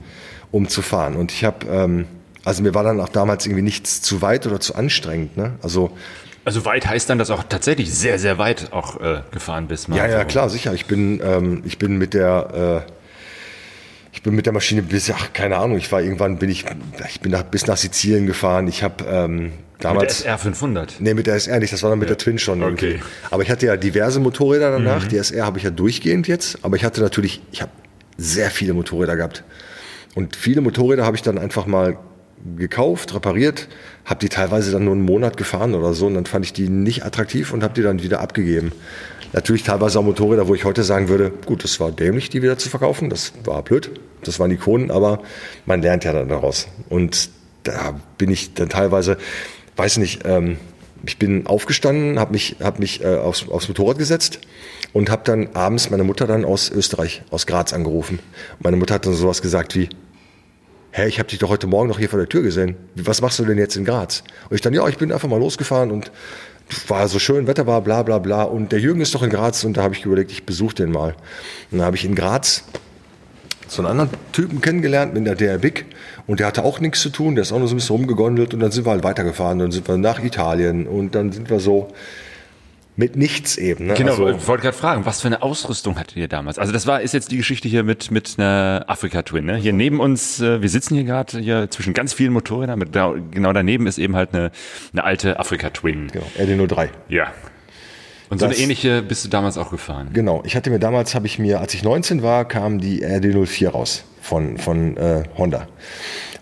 [0.52, 1.16] um zu fahren.
[1.16, 2.06] Und ich habe ähm,
[2.44, 5.38] also mir war dann auch damals irgendwie nichts zu weit oder zu anstrengend.
[5.38, 5.54] Ne?
[5.62, 5.92] Also
[6.44, 9.90] also weit heißt dann, dass auch tatsächlich sehr, sehr weit auch äh, gefahren bist.
[9.90, 10.74] Mal ja, ja, klar, sicher.
[10.74, 12.92] Ich bin, ähm, ich bin mit der, äh,
[14.12, 16.66] ich bin mit der Maschine bis, ach, keine Ahnung, ich war irgendwann, bin ich,
[17.10, 18.68] ich bin nach, bis nach Sizilien gefahren.
[18.68, 20.20] Ich habe ähm, damals...
[20.20, 20.96] Mit der SR 500?
[21.00, 22.16] Nee, mit der SR nicht, das war dann mit ja.
[22.16, 22.96] der Twin schon irgendwie.
[22.96, 23.04] Okay.
[23.30, 25.04] Aber ich hatte ja diverse Motorräder danach.
[25.04, 25.10] Mhm.
[25.10, 26.58] Die SR habe ich ja durchgehend jetzt.
[26.64, 27.72] Aber ich hatte natürlich, ich habe
[28.18, 29.44] sehr viele Motorräder gehabt.
[30.16, 31.98] Und viele Motorräder habe ich dann einfach mal
[32.58, 33.68] gekauft, repariert,
[34.06, 36.70] habe die teilweise dann nur einen Monat gefahren oder so und dann fand ich die
[36.70, 38.72] nicht attraktiv und habe die dann wieder abgegeben.
[39.34, 42.58] Natürlich teilweise auch Motorräder, wo ich heute sagen würde, gut, das war dämlich, die wieder
[42.58, 43.92] zu verkaufen, das war blöd,
[44.24, 45.22] das waren Ikonen, aber
[45.66, 46.68] man lernt ja dann daraus.
[46.90, 47.30] Und
[47.64, 49.18] da bin ich dann teilweise,
[49.78, 50.58] weiß nicht, ähm,
[51.06, 54.40] ich bin aufgestanden, habe mich, hab mich äh, aufs, aufs Motorrad gesetzt
[54.94, 58.20] und habe dann abends meine Mutter dann aus Österreich, aus Graz angerufen.
[58.60, 59.90] Meine Mutter hat dann sowas gesagt wie,
[60.92, 62.76] hä, ich habe dich doch heute Morgen noch hier vor der Tür gesehen.
[62.96, 64.24] Was machst du denn jetzt in Graz?
[64.50, 66.12] Und ich dann, ja, ich bin einfach mal losgefahren und
[66.88, 68.44] war so schön, Wetter war, bla bla bla.
[68.44, 70.92] Und der Jürgen ist doch in Graz und da habe ich überlegt, ich besuche den
[70.92, 71.16] mal.
[71.72, 72.64] Und dann habe ich in Graz
[73.68, 75.86] so einen anderen Typen kennengelernt mit der DR Big
[76.28, 78.54] und der hatte auch nichts zu tun, der ist auch nur so ein bisschen rumgegondelt
[78.54, 81.62] und dann sind wir halt weitergefahren, dann sind wir nach Italien und dann sind wir
[81.62, 81.88] so
[82.96, 83.88] mit nichts eben.
[83.88, 83.94] Ne?
[83.94, 86.60] Genau, Also- ich wollte gerade fragen, was für eine Ausrüstung hattet ihr damals?
[86.60, 89.46] Also das war ist jetzt die Geschichte hier mit mit einer Afrika Twin.
[89.46, 89.56] Ne?
[89.56, 92.78] Hier neben uns, äh, wir sitzen hier gerade hier zwischen ganz vielen Motorrädern.
[92.78, 94.52] Mit, da, genau daneben ist eben halt eine,
[94.94, 96.08] eine alte Afrika Twin.
[96.12, 96.90] Genau, RD03.
[97.10, 97.32] Ja.
[98.30, 100.10] Und so Das- eine ähnliche bist du damals auch gefahren.
[100.14, 103.70] Genau, ich hatte mir damals, habe ich mir, als ich 19 war, kam die RD04
[103.70, 105.68] raus von, von äh, Honda.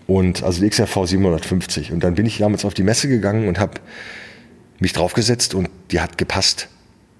[0.06, 1.92] Und also die XRV 750.
[1.92, 3.74] Und dann bin ich damals auf die Messe gegangen und habe
[4.80, 6.68] mich draufgesetzt und die hat gepasst.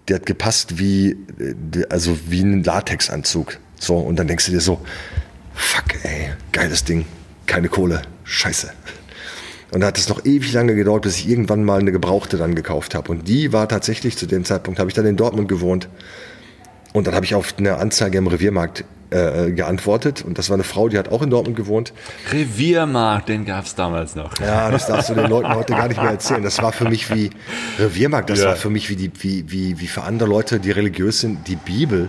[0.09, 3.59] Die hat gepasst wie, äh, also wie ein Latexanzug.
[3.79, 4.81] So, und dann denkst du dir so,
[5.55, 7.07] fuck, ey, geiles Ding,
[7.47, 8.73] keine Kohle, scheiße.
[9.73, 12.55] Und da hat es noch ewig lange gedauert, bis ich irgendwann mal eine Gebrauchte dann
[12.55, 13.13] gekauft habe.
[13.13, 15.89] Und die war tatsächlich, zu dem Zeitpunkt habe ich dann in Dortmund gewohnt.
[16.93, 20.25] Und dann habe ich auf eine Anzeige im Reviermarkt äh, geantwortet.
[20.25, 21.93] Und das war eine Frau, die hat auch in Dortmund gewohnt.
[22.33, 24.39] Reviermarkt, den gab's damals noch.
[24.41, 26.43] Ja, das darfst du den Leuten heute gar nicht mehr erzählen.
[26.43, 27.31] Das war für mich wie
[27.79, 28.47] Reviermarkt, das Ja.
[28.49, 31.57] war für mich wie, die, wie, wie, wie für andere Leute, die religiös sind, die
[31.57, 32.09] Bibel.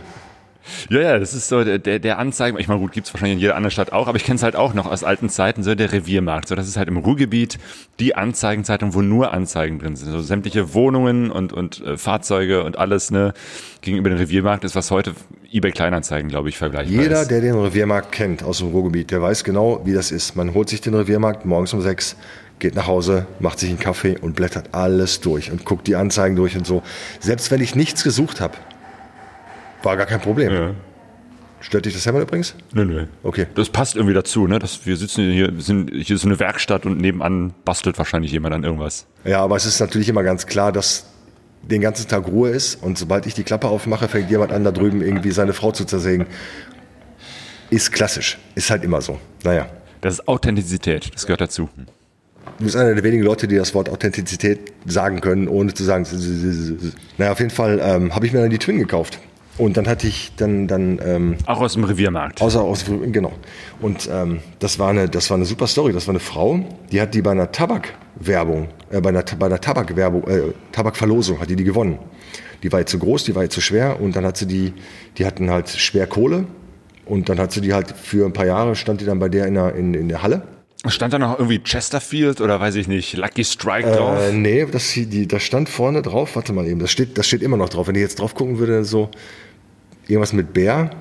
[0.90, 2.58] Ja, ja, das ist so der, der, Anzeigen.
[2.60, 4.56] Ich meine, gut, gibt's wahrscheinlich in jeder anderen Stadt auch, aber ich kenne es halt
[4.56, 6.48] auch noch aus alten Zeiten, so der Reviermarkt.
[6.48, 7.58] So, das ist halt im Ruhrgebiet
[8.00, 10.12] die Anzeigenzeitung, wo nur Anzeigen drin sind.
[10.12, 13.34] So sämtliche Wohnungen und, und äh, Fahrzeuge und alles, ne,
[13.82, 15.14] gegenüber dem Reviermarkt ist, was heute
[15.52, 17.32] eBay Kleinanzeigen, glaube ich, vergleichbar Jeder, ist.
[17.32, 20.36] der den Reviermarkt kennt aus dem Ruhrgebiet, der weiß genau, wie das ist.
[20.36, 22.16] Man holt sich den Reviermarkt morgens um sechs,
[22.60, 26.36] geht nach Hause, macht sich einen Kaffee und blättert alles durch und guckt die Anzeigen
[26.36, 26.84] durch und so.
[27.20, 28.56] Selbst wenn ich nichts gesucht habe,
[29.84, 30.54] war gar kein Problem.
[30.54, 30.72] Ja.
[31.62, 32.56] Stört dich das Hemmer übrigens?
[32.74, 33.06] Nö, nö.
[33.22, 33.46] Okay.
[33.54, 34.58] Das passt irgendwie dazu, ne?
[34.58, 38.56] Dass wir sitzen hier, sind, hier ist so eine Werkstatt und nebenan bastelt wahrscheinlich jemand
[38.56, 39.06] an irgendwas.
[39.26, 41.06] Ja, aber es ist natürlich immer ganz klar, dass
[41.62, 44.72] den ganzen Tag Ruhe ist und sobald ich die Klappe aufmache, fängt jemand an, da
[44.72, 46.26] drüben irgendwie seine Frau zu zersägen.
[47.70, 48.40] Ist klassisch.
[48.56, 49.20] Ist halt immer so.
[49.44, 49.68] Naja.
[50.02, 51.70] Das ist Authentizität, das gehört dazu.
[52.58, 56.08] Du bist einer der wenigen Leute, die das Wort Authentizität sagen können, ohne zu sagen.
[57.20, 59.20] Naja, auf jeden Fall ähm, habe ich mir dann die Twin gekauft.
[59.62, 62.42] Und dann hatte ich dann, dann ähm, Auch aus dem Reviermarkt.
[62.42, 63.32] Außer aus, genau.
[63.80, 65.94] Und ähm, das, war eine, das war eine super Story.
[65.94, 69.62] Das war eine Frau, die hat die bei einer Tabakwerbung, äh, bei einer, bei einer
[69.62, 72.00] Tabakwerbung, äh, Tabakverlosung hat die die gewonnen.
[72.64, 74.74] Die war jetzt zu groß, die war jetzt zu schwer und dann hat sie die,
[75.20, 76.46] die hatten halt schwer Kohle
[77.06, 79.46] und dann hat sie die halt für ein paar Jahre stand die dann bei der
[79.46, 80.42] in der, in, in der Halle.
[80.88, 84.20] Stand da noch irgendwie Chesterfield oder weiß ich nicht, Lucky Strike drauf?
[84.20, 87.44] Äh, nee, das, die, das stand vorne drauf, warte mal eben, das steht, das steht
[87.44, 87.88] immer noch drauf.
[87.88, 89.12] Wenn ich jetzt drauf gucken würde, so
[90.08, 90.92] irgendwas mit Bär,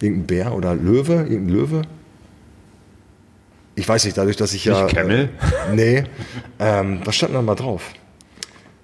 [0.00, 1.82] irgendein Bär oder Löwe, irgendein Löwe.
[3.76, 4.84] Ich weiß nicht, dadurch, dass ich ja.
[4.84, 5.30] Nicht Camel?
[5.70, 6.04] Äh, nee.
[6.58, 7.92] Ähm, was stand da mal drauf?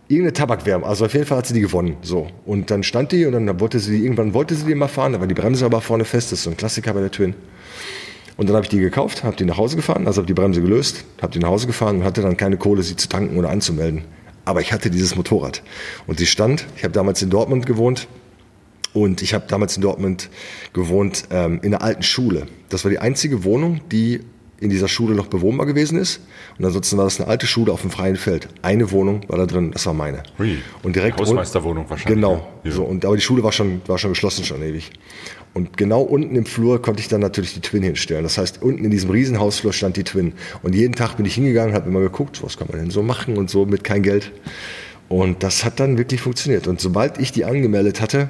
[0.08, 0.88] Irgendeine Tabakwerbung.
[0.88, 1.96] Also auf jeden Fall hat sie die gewonnen.
[2.02, 2.26] So.
[2.44, 5.12] Und dann stand die und dann wollte sie die, irgendwann wollte sie die mal fahren,
[5.12, 6.32] da war die Bremse aber vorne fest.
[6.32, 7.34] Das ist so ein Klassiker bei der Twin.
[8.36, 10.62] Und dann habe ich die gekauft, habe die nach Hause gefahren, also habe die Bremse
[10.62, 13.50] gelöst, habe die nach Hause gefahren und hatte dann keine Kohle, sie zu tanken oder
[13.50, 14.04] anzumelden.
[14.46, 15.62] Aber ich hatte dieses Motorrad.
[16.06, 18.08] Und sie stand, ich habe damals in Dortmund gewohnt,
[18.92, 20.30] und ich habe damals in Dortmund
[20.72, 22.46] gewohnt ähm, in einer alten Schule.
[22.68, 24.20] Das war die einzige Wohnung, die
[24.60, 26.20] in dieser Schule noch bewohnbar gewesen ist.
[26.58, 28.48] Und ansonsten war das eine alte Schule auf dem freien Feld.
[28.60, 30.22] Eine Wohnung war da drin, das war meine.
[30.38, 30.58] Hui.
[30.82, 32.46] Und direkt Hausmeisterwohnung wahrscheinlich, Genau.
[32.64, 32.70] ja.
[32.70, 34.90] So, und, aber die Schule war schon, war schon geschlossen, schon ewig.
[35.54, 38.22] Und genau unten im Flur konnte ich dann natürlich die Twin hinstellen.
[38.22, 40.34] Das heißt, unten in diesem Riesenhausflur stand die Twin.
[40.62, 43.38] Und jeden Tag bin ich hingegangen, habe immer geguckt, was kann man denn so machen
[43.38, 44.30] und so mit kein Geld.
[45.08, 46.68] Und das hat dann wirklich funktioniert.
[46.68, 48.28] Und sobald ich die angemeldet hatte,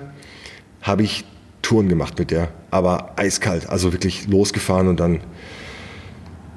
[0.83, 1.25] habe ich
[1.62, 5.21] Touren gemacht mit der, aber eiskalt, also wirklich losgefahren und dann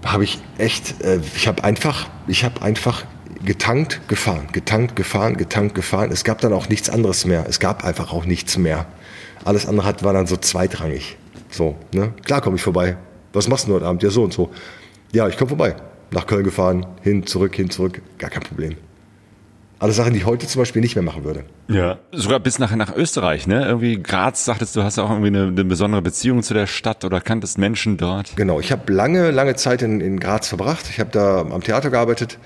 [0.06, 3.06] habe ich echt, äh, ich habe einfach, ich habe einfach
[3.46, 6.12] getankt, gefahren, getankt, gefahren, getankt, gefahren.
[6.12, 7.46] Es gab dann auch nichts anderes mehr.
[7.48, 8.86] Es gab einfach auch nichts mehr.
[9.46, 11.18] Alles andere hat, war dann so zweitrangig.
[11.50, 12.14] So, ne?
[12.24, 12.98] Klar komme ich vorbei.
[13.34, 14.04] Was machst du heute Abend?
[14.04, 14.52] Ja, so und so.
[15.12, 15.76] Ja, ich komme vorbei.
[16.12, 18.02] Nach Köln gefahren, hin, zurück, hin, zurück.
[18.18, 18.76] Gar kein Problem.
[19.84, 21.44] Alles Sachen, die ich heute zum Beispiel nicht mehr machen würde.
[21.68, 21.98] Ja.
[22.14, 23.66] Sogar bis nach, nach Österreich, ne?
[23.66, 27.20] Irgendwie Graz, sagtest du, hast auch irgendwie eine, eine besondere Beziehung zu der Stadt oder
[27.20, 28.38] kanntest Menschen dort.
[28.38, 30.86] Genau, ich habe lange, lange Zeit in, in Graz verbracht.
[30.90, 32.40] Ich habe da am Theater gearbeitet.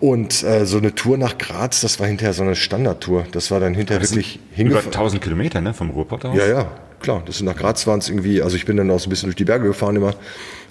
[0.00, 3.24] Und äh, so eine Tour nach Graz, das war hinterher so eine Standardtour.
[3.32, 4.88] Das war dann hinterher wirklich Über hingefahren.
[4.88, 5.72] 1000 Kilometer, ne?
[5.72, 6.36] Vom Ruhrpott aus?
[6.36, 6.70] Ja, ja,
[7.00, 7.22] klar.
[7.26, 9.28] Das sind nach Graz waren es irgendwie, also ich bin dann auch so ein bisschen
[9.28, 10.14] durch die Berge gefahren immer.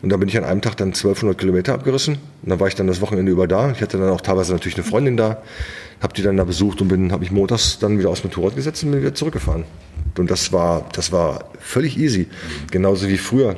[0.01, 2.15] Und da bin ich an einem Tag dann 1200 Kilometer abgerissen.
[2.41, 3.71] Und dann war ich dann das Wochenende über da.
[3.71, 5.41] Ich hatte dann auch teilweise natürlich eine Freundin da.
[6.01, 8.83] Hab die dann da besucht und bin, habe mich montags dann wieder aufs Motorrad gesetzt
[8.83, 9.65] und bin wieder zurückgefahren.
[10.17, 12.27] Und das war, das war völlig easy.
[12.71, 13.55] Genauso wie früher.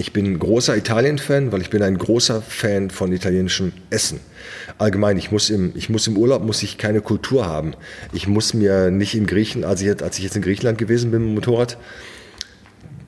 [0.00, 4.20] Ich bin großer Italien-Fan, weil ich bin ein großer Fan von italienischem Essen.
[4.78, 7.72] Allgemein, ich muss im, ich muss im Urlaub muss ich keine Kultur haben.
[8.12, 11.10] Ich muss mir nicht in Griechen, als ich, jetzt- als ich jetzt in Griechenland gewesen
[11.10, 11.78] bin mit dem Motorrad,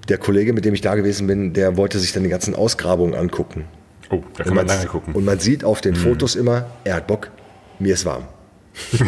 [0.08, 3.14] der Kollege, mit dem ich da gewesen bin, der wollte sich dann die ganzen Ausgrabungen
[3.14, 3.66] angucken.
[4.10, 5.14] Oh, da kann Und man man, lange gucken.
[5.14, 7.30] und man sieht auf den Fotos immer, er hat Bock,
[7.78, 8.24] mir ist warm.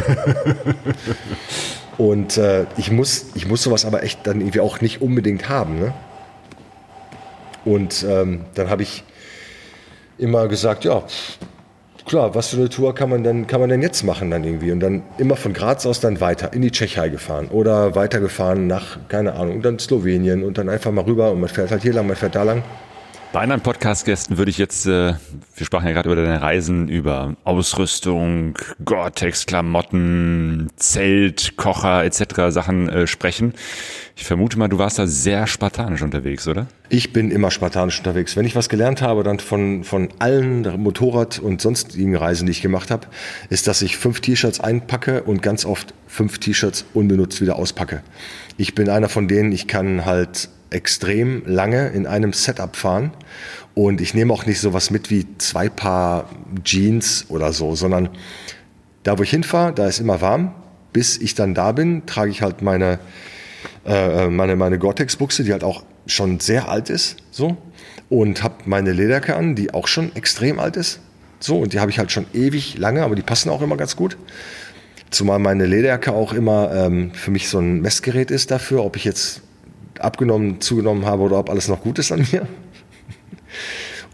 [1.99, 5.81] und äh, ich, muss, ich muss sowas aber echt dann irgendwie auch nicht unbedingt haben.
[5.81, 5.93] Ne?
[7.65, 9.05] Und ähm, dann habe ich
[10.19, 11.03] immer gesagt, ja,
[12.07, 14.73] klar, was für eine Tour kann man denn, kann man denn jetzt machen dann irgendwie?
[14.73, 18.99] Und dann immer von Graz aus dann weiter in die Tschechei gefahren oder weitergefahren nach,
[19.09, 22.07] keine Ahnung, dann Slowenien und dann einfach mal rüber und man fährt halt hier lang,
[22.07, 22.63] man fährt da lang.
[23.33, 25.15] Bei anderen Podcast-Gästen würde ich jetzt, äh,
[25.57, 32.51] wir sprachen ja gerade über deine Reisen, über Ausrüstung, Gore-Tex, Klamotten, Zelt, Kocher etc.
[32.51, 33.55] Sachen äh, sprechen.
[34.17, 36.67] Ich vermute mal, du warst da sehr spartanisch unterwegs, oder?
[36.91, 38.37] Ich bin immer spartanisch unterwegs.
[38.37, 42.61] Wenn ich was gelernt habe, dann von, von allen Motorrad- und sonstigen Reisen, die ich
[42.61, 43.07] gemacht habe,
[43.49, 48.03] ist, dass ich fünf T-Shirts einpacke und ganz oft fünf T-Shirts unbenutzt wieder auspacke.
[48.59, 53.13] Ich bin einer von denen, ich kann halt extrem lange in einem Setup fahren
[53.75, 56.29] und ich nehme auch nicht sowas mit wie zwei Paar
[56.65, 58.11] Jeans oder so, sondern
[59.03, 60.55] da, wo ich hinfahre, da ist immer warm.
[60.93, 62.99] Bis ich dann da bin, trage ich halt meine,
[63.87, 67.57] äh, meine, meine Gore-Tex-Buchse, die halt auch schon sehr alt ist, so.
[68.11, 71.01] Und habe meine Lederjacke an, die auch schon extrem alt ist.
[71.41, 73.97] So, und die habe ich halt schon ewig lange, aber die passen auch immer ganz
[73.97, 74.19] gut.
[75.11, 79.05] Zumal meine Lederjacke auch immer ähm, für mich so ein Messgerät ist dafür, ob ich
[79.05, 79.41] jetzt
[79.99, 82.47] abgenommen, zugenommen habe oder ob alles noch gut ist an mir.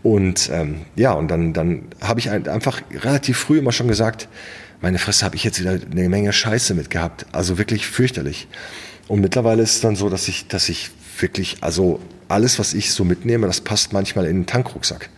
[0.03, 4.29] Und ähm, ja, und dann, dann habe ich ein, einfach relativ früh immer schon gesagt,
[4.81, 7.27] meine Fresse habe ich jetzt wieder eine Menge Scheiße mitgehabt.
[7.33, 8.47] Also wirklich fürchterlich.
[9.09, 12.93] Und mittlerweile ist es dann so, dass ich, dass ich wirklich, also alles, was ich
[12.93, 15.09] so mitnehme, das passt manchmal in den Tankrucksack.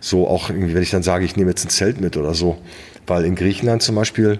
[0.00, 2.60] So auch irgendwie, wenn ich dann sage, ich nehme jetzt ein Zelt mit oder so.
[3.06, 4.38] Weil in Griechenland zum Beispiel,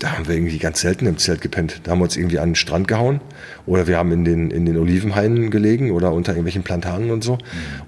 [0.00, 1.80] da haben wir irgendwie ganz selten im Zelt gepennt.
[1.84, 3.20] Da haben wir uns irgendwie an den Strand gehauen
[3.68, 7.38] oder wir haben in den, in den Olivenhainen gelegen oder unter irgendwelchen Plantanen und so.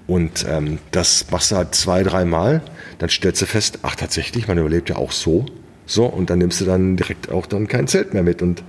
[0.07, 2.61] Und ähm, das machst du halt zwei, dreimal.
[2.99, 5.45] Dann stellst du fest, ach tatsächlich, man überlebt ja auch so.
[5.87, 8.41] So, und dann nimmst du dann direkt auch dann kein Zelt mehr mit.
[8.41, 8.63] Und,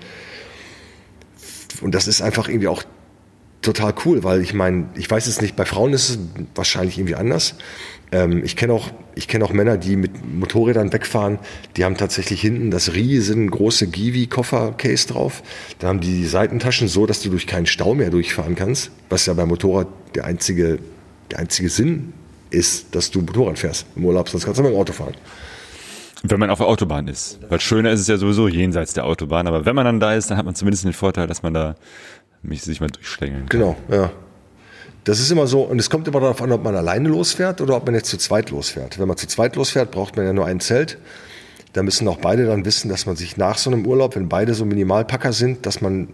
[1.83, 2.83] und das ist einfach irgendwie auch
[3.61, 6.19] total cool, weil ich meine, ich weiß es nicht, bei Frauen ist es
[6.55, 7.55] wahrscheinlich irgendwie anders.
[8.13, 11.39] Ähm, ich kenne auch, ich kenne auch Männer, die mit Motorrädern wegfahren,
[11.77, 15.43] die haben tatsächlich hinten das riesengroße Givi-Koffer-Case drauf.
[15.79, 19.33] Da haben die Seitentaschen so, dass du durch keinen Stau mehr durchfahren kannst, was ja
[19.33, 20.79] beim Motorrad der einzige,
[21.31, 22.13] der einzige Sinn
[22.51, 25.15] ist, dass du Motorrad fährst im Urlaub, sonst kannst du mit dem Auto fahren.
[26.23, 27.41] Wenn man auf der Autobahn ist.
[27.49, 30.31] Weil schöner ist es ja sowieso jenseits der Autobahn, aber wenn man dann da ist,
[30.31, 31.75] dann hat man zumindest den Vorteil, dass man da
[32.43, 33.61] mich sich mal durchschlängeln kann.
[33.61, 34.13] Genau, ja.
[35.05, 37.77] Das ist immer so, und es kommt immer darauf an, ob man alleine losfährt oder
[37.77, 38.99] ob man jetzt zu zweit losfährt.
[38.99, 40.99] Wenn man zu zweit losfährt, braucht man ja nur ein Zelt.
[41.73, 44.55] Da müssen auch beide dann wissen, dass man sich nach so einem Urlaub, wenn beide
[44.55, 46.09] so Minimalpacker sind, dass man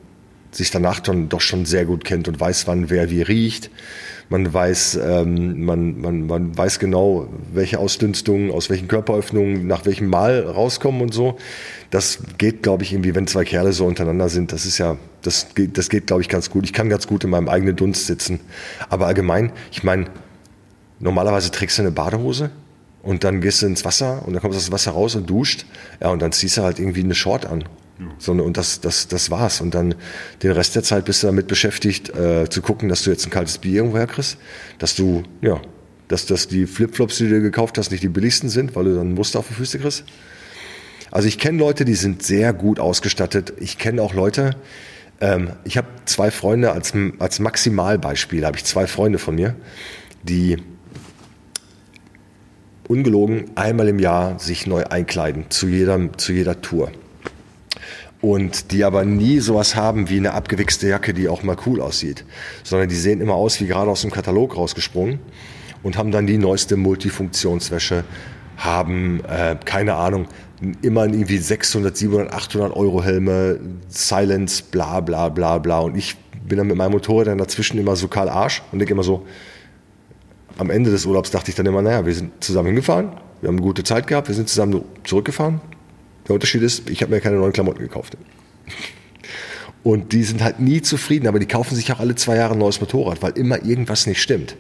[0.50, 3.70] sich danach dann doch schon sehr gut kennt und weiß, wann wer wie riecht.
[4.30, 10.08] Man weiß, ähm, man, man, man weiß genau, welche Ausdünstungen aus welchen Körperöffnungen nach welchem
[10.08, 11.38] Mal rauskommen und so.
[11.90, 15.54] Das geht, glaube ich, irgendwie, wenn zwei Kerle so untereinander sind, das ist ja, das
[15.54, 16.64] geht, das geht, glaube ich, ganz gut.
[16.64, 18.40] Ich kann ganz gut in meinem eigenen Dunst sitzen.
[18.90, 20.06] Aber allgemein, ich meine,
[20.98, 22.50] normalerweise trägst du eine Badehose
[23.02, 25.28] und dann gehst du ins Wasser und dann kommst du aus dem Wasser raus und
[25.28, 25.64] duscht.
[26.00, 27.64] Ja, und dann ziehst du halt irgendwie eine Short an.
[28.18, 29.61] So, und das, das, das war's.
[29.61, 29.94] Und dann
[30.42, 33.30] den Rest der Zeit bist du damit beschäftigt, äh, zu gucken, dass du jetzt ein
[33.30, 34.38] kaltes Bier irgendwo herkriegst,
[34.78, 35.61] dass du, ja,
[36.06, 38.94] dass, dass die Flipflops, die du dir gekauft hast, nicht die billigsten sind, weil du
[38.94, 40.04] dann Muster auf die Füße kriegst.
[41.11, 43.54] Also ich kenne Leute, die sind sehr gut ausgestattet.
[43.58, 44.56] Ich kenne auch Leute,
[45.20, 49.56] ähm, ich habe zwei Freunde, als, als Maximalbeispiel habe ich zwei Freunde von mir,
[50.22, 50.58] die
[52.87, 56.92] ungelogen einmal im Jahr sich neu einkleiden zu jeder, zu jeder Tour.
[58.20, 62.24] Und die aber nie sowas haben wie eine abgewichste Jacke, die auch mal cool aussieht,
[62.64, 65.20] sondern die sehen immer aus wie gerade aus dem Katalog rausgesprungen
[65.85, 68.02] und haben dann die neueste Multifunktionswäsche,
[68.57, 70.26] haben, äh, keine Ahnung,
[70.83, 75.78] immer irgendwie 600, 700, 800 Euro Helme, Silence, bla bla bla bla.
[75.78, 76.16] Und ich
[76.48, 79.24] bin dann mit meinem Motorrad dann dazwischen immer so Karl Arsch und denke immer so,
[80.57, 83.57] am Ende des Urlaubs dachte ich dann immer, naja, wir sind zusammen hingefahren, wir haben
[83.57, 85.61] eine gute Zeit gehabt, wir sind zusammen zurückgefahren.
[86.29, 88.16] Der Unterschied ist, ich habe mir keine neuen Klamotten gekauft.
[89.83, 92.59] Und die sind halt nie zufrieden, aber die kaufen sich auch alle zwei Jahre ein
[92.59, 94.57] neues Motorrad, weil immer irgendwas nicht stimmt.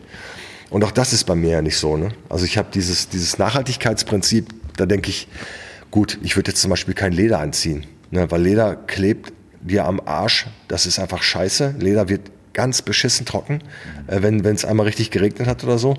[0.70, 1.96] Und auch das ist bei mir ja nicht so.
[1.96, 2.10] Ne?
[2.28, 5.28] Also ich habe dieses, dieses Nachhaltigkeitsprinzip, da denke ich,
[5.90, 8.30] gut, ich würde jetzt zum Beispiel kein Leder anziehen, ne?
[8.30, 11.74] weil Leder klebt dir am Arsch, das ist einfach scheiße.
[11.78, 13.62] Leder wird ganz beschissen trocken,
[14.06, 15.96] äh, wenn es einmal richtig geregnet hat oder so.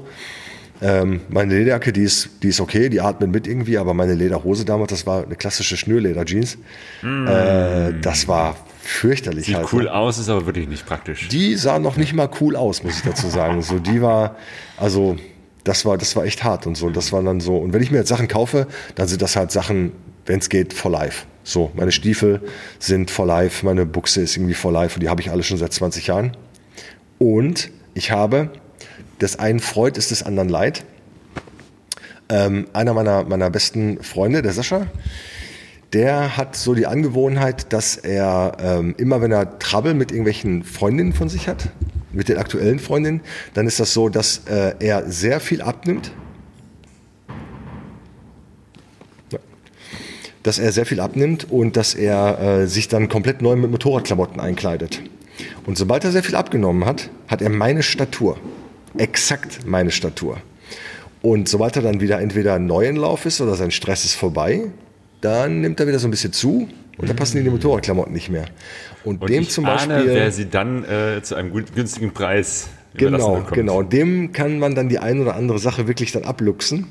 [0.82, 4.64] Ähm, meine Lederjacke, die ist, die ist okay, die atmet mit irgendwie, aber meine Lederhose
[4.64, 6.58] damals, das war eine klassische Schnürleder-Jeans.
[7.04, 9.74] Äh, das war fürchterlich Sieht halt.
[9.74, 9.94] cool ne?
[9.94, 11.28] aus, ist aber wirklich nicht praktisch.
[11.28, 13.62] Die sah noch nicht mal cool aus, muss ich dazu sagen.
[13.62, 14.38] So, die war,
[14.78, 15.18] also,
[15.64, 16.90] das war, das war echt hart und so.
[16.90, 17.58] Das war dann so.
[17.58, 19.92] Und wenn ich mir jetzt Sachen kaufe, dann sind das halt Sachen,
[20.26, 21.26] wenn es geht, for life.
[21.44, 22.42] So, meine Stiefel
[22.78, 25.58] sind for life, meine Buchse ist irgendwie for life und die habe ich alle schon
[25.58, 26.38] seit 20 Jahren.
[27.18, 28.50] Und ich habe,
[29.22, 30.86] des einen Freud ist des anderen Leid.
[32.30, 34.88] Ähm, einer meiner, meiner besten Freunde, der Sascha,
[35.94, 41.14] der hat so die Angewohnheit, dass er ähm, immer, wenn er Trouble mit irgendwelchen Freundinnen
[41.14, 41.70] von sich hat,
[42.12, 43.22] mit den aktuellen Freundinnen,
[43.54, 46.12] dann ist das so, dass äh, er sehr viel abnimmt.
[50.44, 54.40] Dass er sehr viel abnimmt und dass er äh, sich dann komplett neu mit Motorradklamotten
[54.40, 55.02] einkleidet.
[55.66, 58.38] Und sobald er sehr viel abgenommen hat, hat er meine Statur.
[59.00, 60.38] Exakt meine Statur.
[61.22, 64.66] Und sobald er dann wieder entweder neu in Lauf ist oder sein Stress ist vorbei,
[65.22, 68.30] dann nimmt er wieder so ein bisschen zu und dann passen ihm die Motorradklamotten nicht
[68.30, 68.46] mehr.
[69.04, 70.14] Und, Und dem ich zum ahne, Beispiel.
[70.14, 73.54] wer sie dann äh, zu einem günstigen Preis Genau, bekommt.
[73.54, 73.84] genau.
[73.84, 76.88] Dem kann man dann die ein oder andere Sache wirklich dann abluchsen.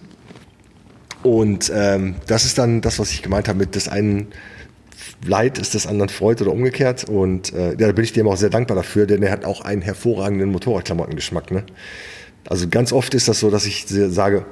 [1.23, 4.29] Und ähm, das ist dann das, was ich gemeint habe mit des einen
[5.27, 7.05] Leid ist des anderen Freud oder umgekehrt.
[7.05, 9.61] Und äh, ja, da bin ich dem auch sehr dankbar dafür, denn er hat auch
[9.61, 11.51] einen hervorragenden Motorradklamottengeschmack.
[11.51, 11.65] Ne?
[12.49, 14.47] Also ganz oft ist das so, dass ich sage,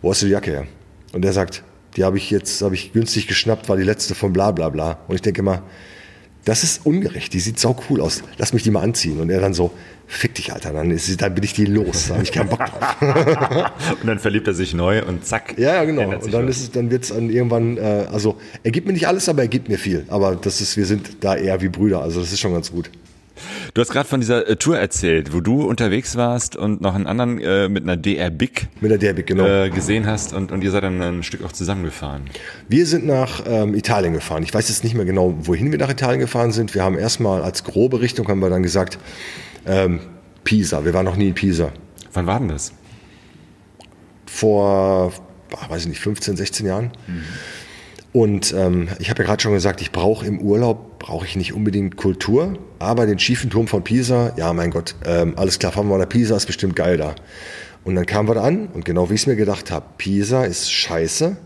[0.00, 0.66] wo hast du die Jacke her?
[1.12, 1.62] Und er sagt,
[1.96, 4.98] die habe ich jetzt habe ich günstig geschnappt, war die letzte von bla bla bla.
[5.08, 5.62] Und ich denke immer,
[6.44, 8.22] das ist ungerecht, die sieht sau cool aus.
[8.36, 9.20] Lass mich die mal anziehen.
[9.20, 9.70] Und er dann so,
[10.08, 12.08] fick dich, Alter, dann, ist, dann bin ich die los.
[12.08, 12.96] Da habe ich keinen Bock drauf.
[14.02, 15.56] Und dann verliebt er sich neu und zack.
[15.56, 16.02] Ja, ja, genau.
[16.02, 16.56] Und dann was.
[16.56, 19.48] ist es, dann wird's dann irgendwann, äh, also er gibt mir nicht alles, aber er
[19.48, 20.04] gibt mir viel.
[20.08, 22.90] Aber das ist, wir sind da eher wie Brüder, also das ist schon ganz gut.
[23.74, 27.06] Du hast gerade von dieser äh, Tour erzählt, wo du unterwegs warst und noch einen
[27.06, 29.46] anderen äh, mit einer DR Big Mit der Derbic, genau.
[29.46, 32.24] äh, gesehen hast und, und ihr seid dann ein Stück auch zusammengefahren.
[32.68, 34.42] Wir sind nach ähm, Italien gefahren.
[34.42, 36.74] Ich weiß jetzt nicht mehr genau, wohin wir nach Italien gefahren sind.
[36.74, 38.98] Wir haben erstmal als grobe Richtung haben wir dann gesagt,
[39.66, 40.00] ähm,
[40.44, 40.84] Pisa.
[40.84, 41.72] Wir waren noch nie in Pisa.
[42.12, 42.72] Wann war denn das?
[44.32, 45.12] vor,
[45.52, 46.90] ah, weiß ich nicht, 15, 16 Jahren.
[48.12, 51.54] Und ähm, ich habe ja gerade schon gesagt, ich brauche im Urlaub, brauche ich nicht
[51.54, 55.86] unbedingt Kultur, aber den schiefen Turm von Pisa, ja mein Gott, ähm, alles klar, fahren
[55.86, 57.14] wir mal nach Pisa, ist bestimmt geil da.
[57.84, 60.44] Und dann kamen wir da an und genau wie ich es mir gedacht habe, Pisa
[60.44, 61.36] ist scheiße.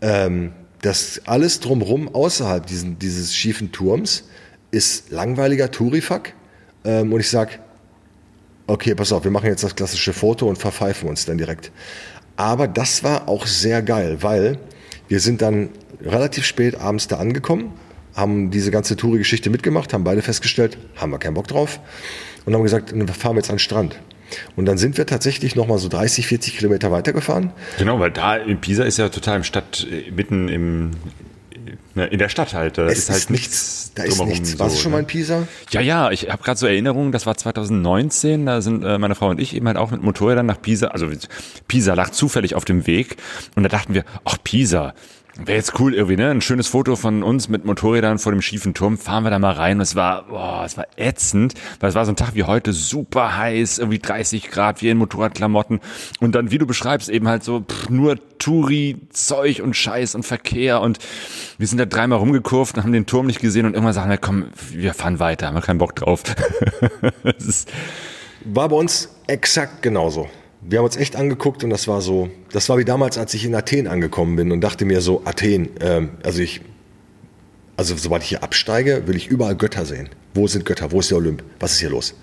[0.00, 4.24] Ähm, das alles drumherum außerhalb diesen, dieses schiefen Turms
[4.70, 6.32] ist langweiliger Tourifuck.
[6.84, 7.60] Ähm, und ich sag,
[8.66, 11.70] okay, pass auf, wir machen jetzt das klassische Foto und verpfeifen uns dann direkt.
[12.36, 14.58] Aber das war auch sehr geil, weil
[15.06, 15.68] wir sind dann
[16.04, 17.72] relativ spät abends da angekommen,
[18.14, 21.80] haben diese ganze Touri-Geschichte mitgemacht, haben beide festgestellt, haben wir keinen Bock drauf
[22.44, 23.98] und haben gesagt, wir fahren jetzt an den Strand.
[24.56, 27.52] Und dann sind wir tatsächlich nochmal so 30, 40 Kilometer weitergefahren.
[27.78, 30.90] Genau, weil da in Pisa ist ja total im Stadt, äh, mitten im,
[31.94, 32.78] ne, in der Stadt halt.
[32.78, 34.58] Da Es ist halt nichts da ist nichts.
[34.58, 35.02] Warst du schon mal ne?
[35.02, 35.46] in Pisa?
[35.70, 39.28] Ja, ja, ich habe gerade so Erinnerungen, das war 2019, da sind äh, meine Frau
[39.28, 41.08] und ich eben halt auch mit Motorrädern nach Pisa, also
[41.68, 43.16] Pisa lag zufällig auf dem Weg
[43.54, 44.94] und da dachten wir, ach Pisa,
[45.36, 46.30] wäre jetzt cool irgendwie, ne?
[46.30, 49.52] Ein schönes Foto von uns mit Motorrädern vor dem schiefen Turm, fahren wir da mal
[49.52, 52.44] rein und es war, boah, es war ätzend, weil es war so ein Tag wie
[52.44, 55.80] heute, super heiß, irgendwie 30 Grad, wir in Motorradklamotten
[56.20, 60.24] und dann, wie du beschreibst, eben halt so pff, nur Touri, Zeug und Scheiß und
[60.24, 60.98] Verkehr und
[61.58, 64.18] wir sind da dreimal rumgekurvt und haben den Turm nicht gesehen und irgendwann sagen wir,
[64.18, 66.22] komm, wir fahren weiter, haben wir keinen Bock drauf.
[68.44, 70.28] War bei uns exakt genauso.
[70.64, 73.44] Wir haben uns echt angeguckt und das war so, das war wie damals, als ich
[73.44, 76.60] in Athen angekommen bin und dachte mir so, Athen, ähm, also ich,
[77.76, 80.08] also sobald ich hier absteige, will ich überall Götter sehen.
[80.34, 80.92] Wo sind Götter?
[80.92, 81.42] Wo ist der Olymp?
[81.58, 82.14] Was ist hier los?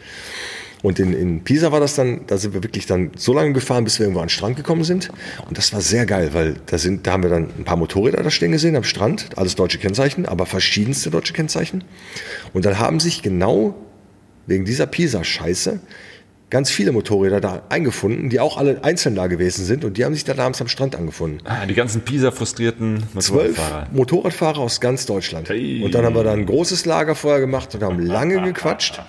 [0.82, 3.84] Und in, in Pisa war das dann, da sind wir wirklich dann so lange gefahren,
[3.84, 5.10] bis wir irgendwo an den Strand gekommen sind.
[5.50, 8.24] Und das war sehr geil, weil da sind, da haben wir dann ein paar Motorräder
[8.24, 11.84] da stehen gesehen am Strand, alles deutsche Kennzeichen, aber verschiedenste deutsche Kennzeichen.
[12.54, 13.76] Und dann haben sich genau
[14.48, 15.82] wegen dieser Pisa-Scheiße
[16.50, 20.14] ganz viele Motorräder da eingefunden, die auch alle einzeln da gewesen sind und die haben
[20.14, 21.40] sich dann abends am Strand angefunden.
[21.46, 23.88] ah, die ganzen Pisa-frustrierten Zwölf Motorradfahrer.
[23.92, 25.50] Motorradfahrer aus ganz Deutschland.
[25.50, 25.84] Hey.
[25.84, 29.00] Und dann haben wir da ein großes Lagerfeuer gemacht und haben lange gequatscht.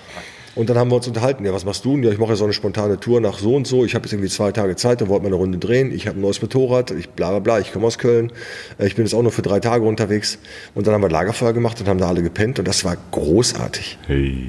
[0.57, 1.95] Und dann haben wir uns unterhalten, ja, was machst du?
[1.95, 2.03] denn?
[2.03, 3.85] Ja, ich mache ja so eine spontane Tour nach so und so.
[3.85, 5.93] Ich habe jetzt irgendwie zwei Tage Zeit und wollte mal eine Runde drehen.
[5.95, 8.33] Ich habe ein neues Motorrad, ich bla bla bla, ich komme aus Köln.
[8.79, 10.39] Äh, Ich bin jetzt auch nur für drei Tage unterwegs.
[10.75, 13.97] Und dann haben wir Lagerfeuer gemacht und haben da alle gepennt und das war großartig.
[14.09, 14.49] Hey.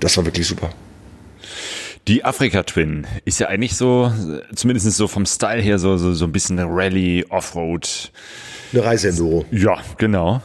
[0.00, 0.70] Das war wirklich super.
[2.08, 4.10] Die Afrika Twin ist ja eigentlich so,
[4.54, 8.10] zumindest so vom Style her, so, so, so ein bisschen eine Rallye, Offroad.
[8.72, 9.44] Eine Reiseenduro.
[9.50, 10.42] Ja, genau.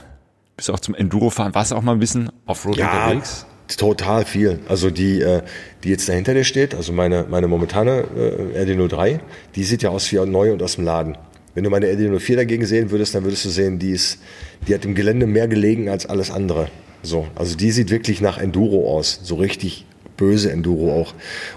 [0.58, 1.56] Bist du auch zum Enduro-Fahren?
[1.56, 3.45] Warst du auch mal ein bisschen Offroad Ja, unterwegs?
[3.78, 4.60] total viel.
[4.68, 5.41] Also die, äh,
[5.84, 9.20] die jetzt dahinter dir steht, also meine, meine momentane äh, RD03,
[9.56, 11.18] die sieht ja aus wie neu und aus dem Laden.
[11.56, 14.20] Wenn du meine RD04 dagegen sehen würdest, dann würdest du sehen, die ist,
[14.68, 16.68] die hat im Gelände mehr gelegen als alles andere.
[17.01, 19.86] So, also die sieht wirklich nach Enduro aus, so richtig
[20.18, 21.13] böse Enduro auch.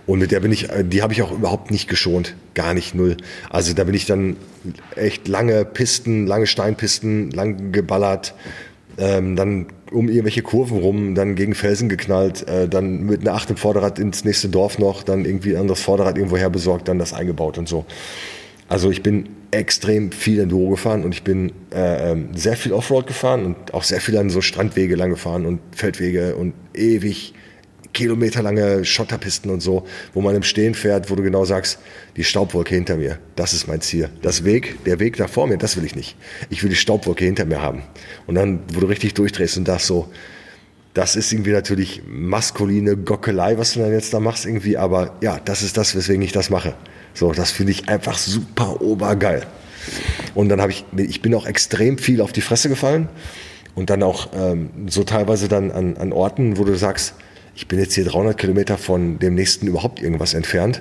[0.07, 2.95] Und mit der bin ich, äh, die habe ich auch überhaupt nicht geschont, gar nicht
[2.95, 3.17] null.
[3.51, 4.37] Also da bin ich dann
[4.97, 8.35] echt lange Pisten, lange Steinpisten, lang geballert,
[8.99, 13.57] ähm, dann um irgendwelche Kurven rum, dann gegen Felsen geknallt, äh, dann mit einer achten
[13.57, 17.15] Vorderrad ins nächste Dorf noch, dann irgendwie ein anderes Vorderrad irgendwo her besorgt, dann das
[17.15, 17.87] eingebaut und so.
[18.69, 23.07] Also ich bin extrem viel Enduro gefahren und ich bin äh, ähm, sehr viel Offroad
[23.07, 27.33] gefahren und auch sehr viel an so Strandwege lang gefahren und Feldwege und ewig
[27.93, 31.79] kilometerlange Schotterpisten und so, wo man im Stehen fährt, wo du genau sagst,
[32.17, 34.09] die Staubwolke hinter mir, das ist mein Ziel.
[34.23, 36.17] Das Weg, der Weg da vor mir, das will ich nicht.
[36.51, 37.83] Ich will die Staubwolke hinter mir haben.
[38.27, 40.09] Und dann, wo du richtig durchdrehst und das so,
[40.95, 45.41] das ist irgendwie natürlich maskuline Gockelei, was du dann jetzt da machst irgendwie, aber ja,
[45.45, 46.75] das ist das, weswegen ich das mache.
[47.15, 49.47] So, das finde ich einfach super obergeil.
[50.35, 53.09] Und dann habe ich, ich bin auch extrem viel auf die Fresse gefallen
[53.75, 57.15] und dann auch ähm, so teilweise dann an, an Orten, wo du sagst,
[57.59, 60.81] ich bin jetzt hier 300 Kilometer von dem nächsten überhaupt irgendwas entfernt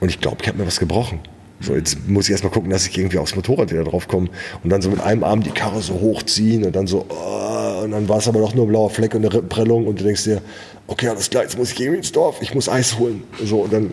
[0.00, 1.20] und ich glaube, ich habe mir was gebrochen.
[1.60, 4.28] So, jetzt muss ich erstmal gucken, dass ich irgendwie aufs Motorrad wieder drauf komme
[4.64, 7.92] und dann so mit einem Arm die Karre so hochziehen und dann so, oh, und
[7.92, 10.24] dann war es aber doch nur ein blauer Fleck und eine Prellung und du denkst
[10.24, 10.42] dir,
[10.88, 13.22] okay, alles klar, jetzt muss ich irgendwie ins Dorf, ich muss Eis holen.
[13.44, 13.90] So, und dann,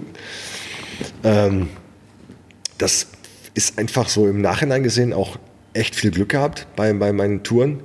[1.23, 1.69] ähm,
[2.79, 3.09] das
[3.53, 5.37] ist einfach so im Nachhinein gesehen auch
[5.73, 7.81] echt viel Glück gehabt bei, bei meinen Touren,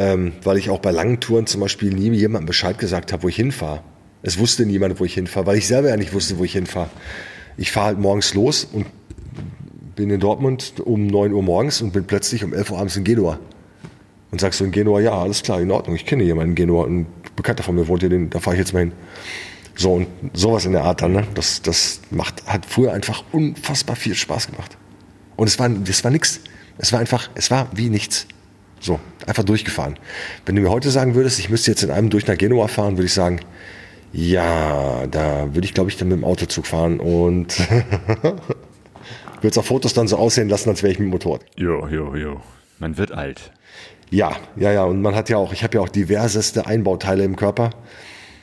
[0.00, 3.28] ähm, weil ich auch bei langen Touren zum Beispiel nie jemandem Bescheid gesagt habe, wo
[3.28, 3.82] ich hinfahre.
[4.22, 6.88] Es wusste niemand, wo ich hinfahre, weil ich selber ja nicht wusste, wo ich hinfahre.
[7.58, 8.86] Ich fahre halt morgens los und
[9.96, 13.04] bin in Dortmund um 9 Uhr morgens und bin plötzlich um 11 Uhr abends in
[13.04, 13.38] Genua.
[14.30, 16.86] Und sagst du in Genua, ja, alles klar, in Ordnung, ich kenne jemanden in Genua.
[16.86, 17.04] Ein
[17.36, 18.92] Bekannter von mir wohnt hier, da fahre ich jetzt mal hin.
[19.74, 21.26] So und sowas in der Art dann, ne?
[21.34, 24.78] das, das macht, hat früher einfach unfassbar viel Spaß gemacht.
[25.36, 26.40] Und es war, war nichts.
[26.78, 28.26] Es war einfach, es war wie nichts.
[28.80, 29.98] So, einfach durchgefahren.
[30.46, 32.96] Wenn du mir heute sagen würdest, ich müsste jetzt in einem durch nach Genua fahren,
[32.96, 33.40] würde ich sagen,
[34.12, 37.58] ja, da würde ich, glaube ich, dann mit dem Autozug fahren und
[38.20, 38.42] würde
[39.42, 41.42] es auf Fotos dann so aussehen lassen, als wäre ich mit dem Motorrad.
[41.56, 42.40] Jo, jo, jo.
[42.78, 43.52] Man wird alt.
[44.10, 44.84] Ja, ja, ja.
[44.84, 47.70] Und man hat ja auch, ich habe ja auch diverseste Einbauteile im Körper.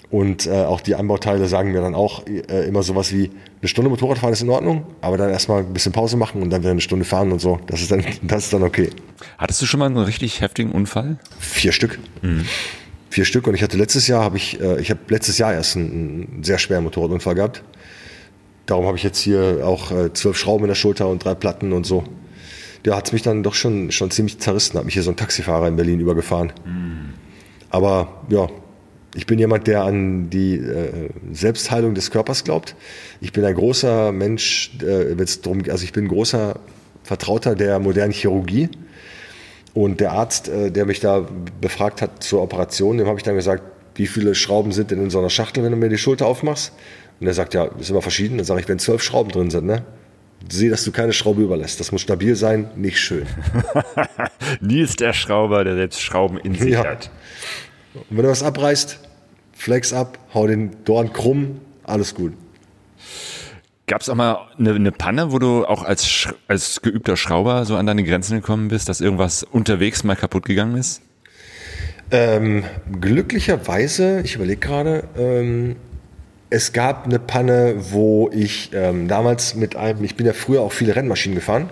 [0.10, 3.30] Und äh, auch die Einbauteile sagen mir dann auch äh, immer sowas wie,
[3.60, 6.62] eine Stunde Motorradfahren ist in Ordnung, aber dann erstmal ein bisschen Pause machen und dann
[6.62, 7.60] wieder eine Stunde fahren und so.
[7.68, 8.90] Das ist dann, das ist dann okay.
[9.38, 11.18] Hattest du schon mal einen richtig heftigen Unfall?
[11.40, 12.00] Vier Stück.
[12.22, 12.46] Mhm
[13.10, 13.48] vier Stück.
[13.48, 16.44] Und ich hatte letztes Jahr, habe ich, äh, ich habe letztes Jahr erst einen, einen,
[16.44, 17.64] sehr schweren Motorradunfall gehabt.
[18.68, 21.74] Darum habe ich jetzt hier auch äh, zwölf Schrauben in der Schulter und drei Platten
[21.74, 22.04] und so.
[22.86, 25.68] Der hat mich dann doch schon, schon ziemlich zerrissen, hat mich hier so ein Taxifahrer
[25.68, 26.54] in Berlin übergefahren.
[26.66, 27.14] Mhm.
[27.70, 28.48] Aber ja,
[29.18, 32.76] ich bin jemand, der an die äh, Selbstheilung des Körpers glaubt.
[33.20, 36.60] Ich bin ein großer Mensch, äh, drum, also ich bin ein großer
[37.04, 38.70] Vertrauter der modernen Chirurgie.
[39.74, 41.28] Und der Arzt, äh, der mich da
[41.60, 43.64] befragt hat zur Operation, dem habe ich dann gesagt,
[43.96, 46.74] wie viele Schrauben sind denn in so einer Schachtel, wenn du mir die Schulter aufmachst?
[47.20, 48.38] Und er sagt, ja, ist immer verschieden.
[48.38, 49.84] Dann sage ich, wenn zwölf Schrauben drin sind, ne?
[50.48, 51.80] Sieh, dass du keine Schraube überlässt.
[51.80, 53.26] Das muss stabil sein, nicht schön.
[54.62, 56.86] Nie ist der Schrauber, der selbst Schrauben in sich ja.
[56.86, 57.10] hat.
[57.96, 59.07] Und wenn du was abreißt,
[59.58, 62.34] flex ab, hau den Dorn krumm, alles gut.
[63.88, 67.78] Gab es auch mal eine, eine, Panne, wo du auch als, als geübter Schrauber so
[67.78, 71.02] an deine Grenzen gekommen bist, dass irgendwas unterwegs mal kaputt gegangen ist?
[72.12, 72.66] Ähm,
[73.00, 75.78] glücklicherweise, ich überlege gerade, ähm,
[76.50, 80.72] es gab eine Panne, wo ich ähm, damals mit einem, ich bin ja früher auch
[80.72, 81.70] viele Rennmaschinen gefahren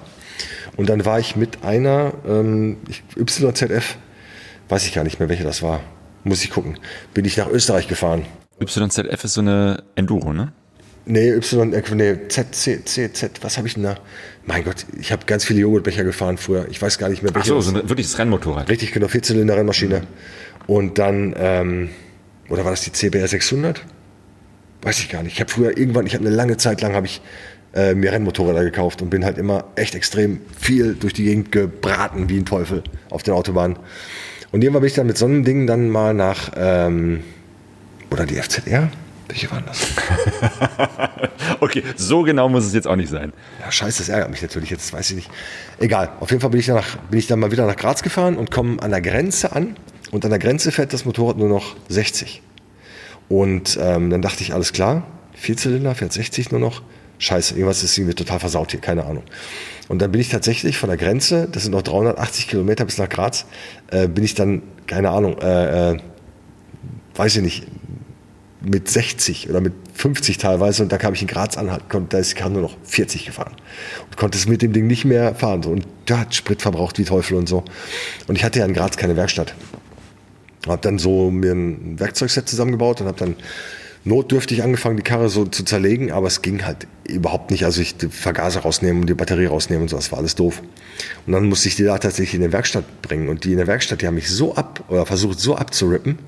[0.78, 2.78] und dann war ich mit einer ähm,
[3.18, 3.98] YZF,
[4.68, 5.82] weiß ich gar nicht mehr, welche das war,
[6.26, 6.78] muss ich gucken,
[7.14, 8.26] bin ich nach Österreich gefahren.
[8.60, 10.52] YZF ist so eine Enduro, ne?
[11.08, 13.96] Nee, Y, äh, nee, Z, C, C, Z, was habe ich denn da?
[14.46, 16.66] Mein Gott, ich habe ganz viele Joghurtbecher gefahren früher.
[16.70, 17.52] Ich weiß gar nicht mehr, welche.
[17.52, 18.70] Ach so, so ein wirkliches Rennmotorrad.
[18.70, 20.00] Richtig, genau, Vierzylinder-Rennmaschine.
[20.00, 20.06] Mhm.
[20.66, 21.90] Und dann, ähm,
[22.50, 23.84] oder war das die CBR 600?
[24.82, 25.34] Weiß ich gar nicht.
[25.34, 27.22] Ich habe früher irgendwann, ich habe eine lange Zeit lang, habe ich
[27.76, 32.30] äh, mir Rennmotorräder gekauft und bin halt immer echt extrem viel durch die Gegend gebraten
[32.30, 33.78] wie ein Teufel auf den Autobahnen.
[34.56, 37.26] Und irgendwann bin ich dann mit so einem Ding dann mal nach, ähm,
[38.10, 38.89] oder die FZR?
[39.28, 39.86] Welche waren das?
[41.60, 43.34] okay, so genau muss es jetzt auch nicht sein.
[43.60, 45.30] Ja, scheiße, das ärgert mich natürlich jetzt, weiß ich nicht.
[45.78, 48.38] Egal, auf jeden Fall bin ich, danach, bin ich dann mal wieder nach Graz gefahren
[48.38, 49.76] und komme an der Grenze an.
[50.12, 52.41] Und an der Grenze fährt das Motorrad nur noch 60.
[53.28, 56.82] Und ähm, dann dachte ich, alles klar, Vierzylinder fährt 60 nur noch.
[57.18, 59.24] Scheiße, irgendwas ist irgendwie total versaut hier, keine Ahnung.
[59.88, 63.10] Und dann bin ich tatsächlich von der Grenze, das sind noch 380 Kilometer bis nach
[63.10, 63.45] Graz,
[63.92, 65.98] äh, bin ich dann, keine Ahnung, äh, äh,
[67.16, 67.68] weiß ich nicht,
[68.62, 71.70] mit 60 oder mit 50 teilweise und da kam ich in Graz an,
[72.10, 73.54] da ist Karre nur noch 40 gefahren
[74.06, 75.64] und konnte es mit dem Ding nicht mehr fahren.
[75.66, 77.64] Und da hat Sprit verbraucht wie Teufel und so.
[78.28, 79.54] Und ich hatte ja in Graz keine Werkstatt.
[80.68, 83.36] Habe dann so mir ein Werkzeugset zusammengebaut und habe dann
[84.06, 87.66] notdürftig angefangen, die Karre so zu zerlegen, aber es ging halt überhaupt nicht.
[87.66, 90.62] Also ich die Vergaser rausnehmen und die Batterie rausnehmen und so, das war alles doof.
[91.26, 93.28] Und dann musste ich die da tatsächlich in die Werkstatt bringen.
[93.28, 96.20] Und die in der Werkstatt, die haben mich so ab oder versucht so abzurippen,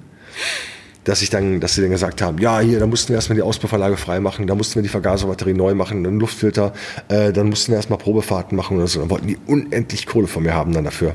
[1.03, 3.43] dass ich dann, dass sie dann gesagt haben, ja, hier, da mussten wir erstmal die
[3.43, 6.73] Auspuffanlage freimachen, da mussten wir die Vergaserbatterie neu machen, den Luftfilter,
[7.07, 8.99] äh, dann mussten wir erstmal Probefahrten machen oder so.
[8.99, 11.13] Dann wollten die unendlich Kohle von mir haben dann dafür.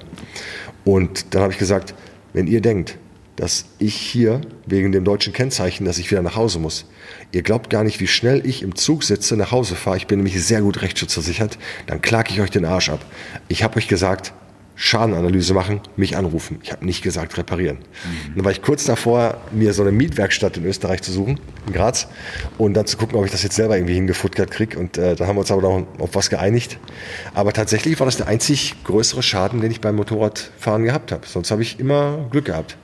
[0.84, 1.94] Und dann habe ich gesagt,
[2.32, 2.96] wenn ihr denkt,
[3.42, 6.84] dass ich hier wegen dem deutschen Kennzeichen, dass ich wieder nach Hause muss.
[7.32, 9.96] Ihr glaubt gar nicht, wie schnell ich im Zug sitze, nach Hause fahre.
[9.96, 11.58] Ich bin nämlich sehr gut rechtsschutzversichert.
[11.88, 13.04] Dann klage ich euch den Arsch ab.
[13.48, 14.32] Ich habe euch gesagt,
[14.76, 16.60] Schadenanalyse machen, mich anrufen.
[16.62, 17.78] Ich habe nicht gesagt reparieren.
[17.78, 18.36] Mhm.
[18.36, 22.06] Dann war ich kurz davor, mir so eine Mietwerkstatt in Österreich zu suchen, in Graz,
[22.58, 24.78] und dann zu gucken, ob ich das jetzt selber irgendwie hingefuttert kriege.
[24.78, 26.78] Und äh, da haben wir uns aber noch auf was geeinigt.
[27.34, 31.26] Aber tatsächlich war das der einzig größere Schaden, den ich beim Motorradfahren gehabt habe.
[31.26, 32.76] Sonst habe ich immer Glück gehabt.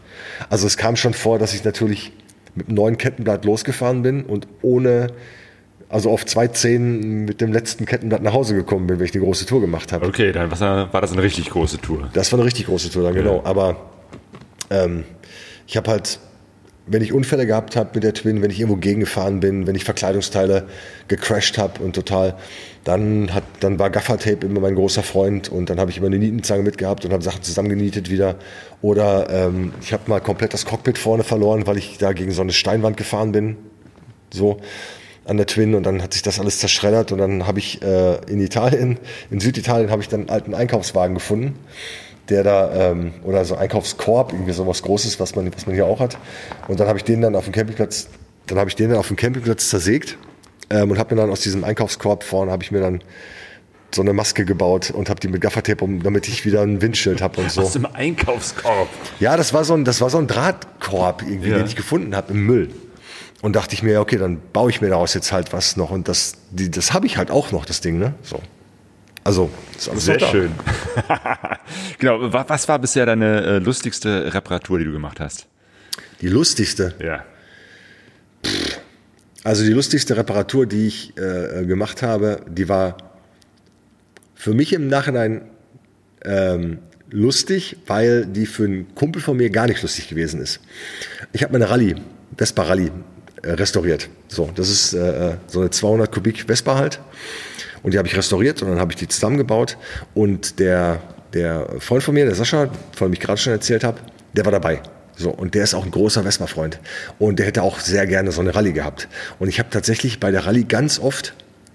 [0.50, 2.12] Also es kam schon vor, dass ich natürlich
[2.54, 5.08] mit einem neuen Kettenblatt losgefahren bin und ohne
[5.88, 9.24] also auf zwei Zehen mit dem letzten Kettenblatt nach Hause gekommen bin, wenn ich eine
[9.24, 10.06] große Tour gemacht habe.
[10.06, 12.10] Okay, dann war das eine richtig große Tour.
[12.12, 13.36] Das war eine richtig große Tour, dann genau.
[13.36, 13.44] Ja.
[13.44, 13.76] Aber
[14.70, 15.04] ähm,
[15.66, 16.18] ich habe halt,
[16.90, 19.84] wenn ich Unfälle gehabt habe mit der Twin, wenn ich irgendwo gegengefahren bin, wenn ich
[19.84, 20.66] Verkleidungsteile
[21.08, 22.34] gecrashed habe und total,
[22.84, 26.18] dann, hat, dann war Gaffertape immer mein großer Freund und dann habe ich immer eine
[26.18, 28.36] Nietenzange mitgehabt und habe Sachen zusammengenietet wieder.
[28.80, 32.42] Oder ähm, ich habe mal komplett das Cockpit vorne verloren, weil ich da gegen so
[32.42, 33.56] eine Steinwand gefahren bin.
[34.32, 34.60] So
[35.28, 38.16] an der Twin und dann hat sich das alles zerschreddert und dann habe ich äh,
[38.30, 38.98] in Italien,
[39.30, 41.54] in Süditalien habe ich dann einen alten Einkaufswagen gefunden,
[42.28, 45.86] der da, ähm, oder so Einkaufskorb, irgendwie so was Großes, was man, was man hier
[45.86, 46.18] auch hat.
[46.68, 48.08] Und dann habe ich den dann auf dem Campingplatz,
[48.46, 50.18] dann habe ich den dann auf dem Campingplatz zersägt
[50.70, 53.02] ähm, und habe mir dann aus diesem Einkaufskorb vorne, habe ich mir dann
[53.94, 57.22] so eine Maske gebaut und habe die mit Gaffertape um, damit ich wieder ein Windschild
[57.22, 57.62] habe und so.
[57.62, 58.88] Aus dem Einkaufskorb?
[59.18, 61.56] Ja, das war so ein, das war so ein Drahtkorb irgendwie, ja.
[61.56, 62.70] den ich gefunden habe im Müll.
[63.40, 65.90] Und dachte ich mir, okay, dann baue ich mir daraus jetzt halt was noch.
[65.90, 68.14] Und das, die, das habe ich halt auch noch, das Ding, ne?
[68.22, 68.40] So.
[69.28, 70.52] Also, ist alles Sehr schön.
[71.98, 75.46] genau, was war bisher deine äh, lustigste Reparatur, die du gemacht hast?
[76.22, 76.94] Die lustigste?
[76.98, 77.26] Ja.
[78.42, 78.80] Pff.
[79.44, 82.96] Also die lustigste Reparatur, die ich äh, gemacht habe, die war
[84.34, 85.42] für mich im Nachhinein
[86.24, 86.78] ähm,
[87.10, 90.60] lustig, weil die für einen Kumpel von mir gar nicht lustig gewesen ist.
[91.34, 91.96] Ich habe meine Rallye,
[92.34, 92.92] Vespa Rallye,
[93.42, 94.08] äh, restauriert.
[94.28, 96.98] So, das ist äh, so eine 200 Kubik Vespa halt.
[97.82, 99.76] Und die habe ich restauriert und dann habe ich die zusammengebaut.
[100.14, 101.00] Und der,
[101.32, 103.98] der Freund von mir, der Sascha, von dem ich gerade schon erzählt habe,
[104.34, 104.80] der war dabei.
[105.16, 106.78] So, und der ist auch ein großer Vespa-Freund.
[107.18, 109.08] Und der hätte auch sehr gerne so eine Rallye gehabt.
[109.38, 111.34] Und ich habe tatsächlich bei der Rallye ganz oft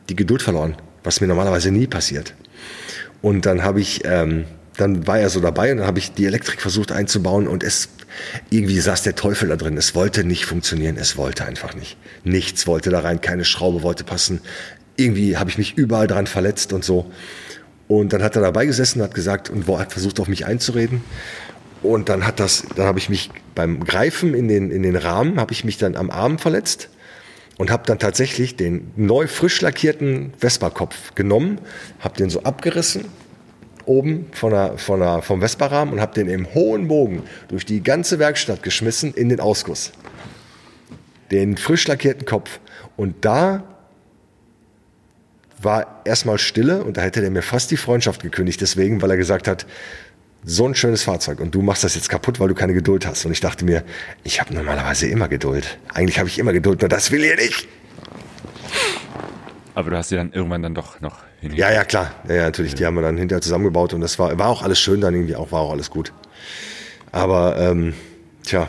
[0.10, 2.34] die Geduld verloren, was mir normalerweise nie passiert.
[3.22, 4.46] Und dann habe ich, ähm,
[4.78, 7.90] dann war er so dabei und dann habe ich die Elektrik versucht einzubauen und es
[8.50, 9.78] irgendwie saß der Teufel da drin.
[9.78, 10.98] Es wollte nicht funktionieren.
[10.98, 11.98] Es wollte einfach nicht.
[12.24, 13.22] Nichts wollte da rein.
[13.22, 14.42] Keine Schraube wollte passen.
[14.96, 17.12] Irgendwie habe ich mich überall dran verletzt und so.
[17.88, 21.02] Und dann hat er dabei gesessen und hat gesagt und hat versucht auf mich einzureden.
[21.82, 25.40] Und dann hat das, dann habe ich mich beim Greifen in den, in den Rahmen,
[25.40, 26.90] habe ich mich dann am Arm verletzt
[27.58, 31.60] und habe dann tatsächlich den neu frisch lackierten Vespa-Kopf genommen,
[32.00, 33.06] habe den so abgerissen,
[33.86, 37.84] oben von der, von der, vom Vespa-Rahmen und habe den im hohen Bogen durch die
[37.84, 39.92] ganze Werkstatt geschmissen in den Ausguss.
[41.32, 42.60] Den frisch lackierten Kopf.
[42.96, 43.64] Und da
[45.64, 49.18] war erstmal Stille und da hätte der mir fast die Freundschaft gekündigt, deswegen, weil er
[49.18, 49.66] gesagt hat,
[50.46, 53.26] so ein schönes Fahrzeug und du machst das jetzt kaputt, weil du keine Geduld hast.
[53.26, 53.84] Und ich dachte mir,
[54.24, 55.78] ich habe normalerweise immer Geduld.
[55.94, 57.68] Eigentlich habe ich immer Geduld, nur das will ihr nicht.
[59.76, 61.54] Aber du hast sie dann irgendwann dann doch noch hin.
[61.56, 62.12] Ja, ja, klar.
[62.28, 62.76] Ja, ja natürlich.
[62.76, 65.36] Die haben wir dann hinterher zusammengebaut und das war, war auch alles schön dann irgendwie,
[65.36, 66.14] auch war auch alles gut.
[67.12, 67.94] Aber, ähm,
[68.44, 68.68] tja,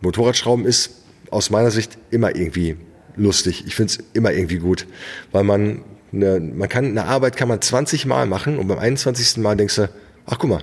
[0.00, 2.76] Motorradschrauben ist aus meiner Sicht immer irgendwie
[3.16, 3.64] lustig.
[3.66, 4.86] Ich finde es immer irgendwie gut,
[5.32, 5.82] weil man,
[6.12, 9.38] eine, man kann, eine Arbeit kann man 20 Mal machen und beim 21.
[9.38, 9.88] Mal denkst du,
[10.26, 10.62] ach guck mal,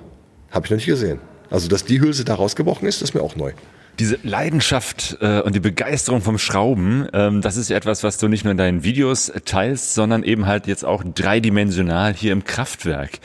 [0.51, 1.19] habe ich noch nicht gesehen.
[1.49, 3.53] Also, dass die Hülse da rausgebrochen ist, ist mir auch neu
[3.99, 8.43] diese Leidenschaft äh, und die Begeisterung vom Schrauben, ähm, das ist etwas, was du nicht
[8.43, 13.19] nur in deinen Videos teilst, sondern eben halt jetzt auch dreidimensional hier im Kraftwerk.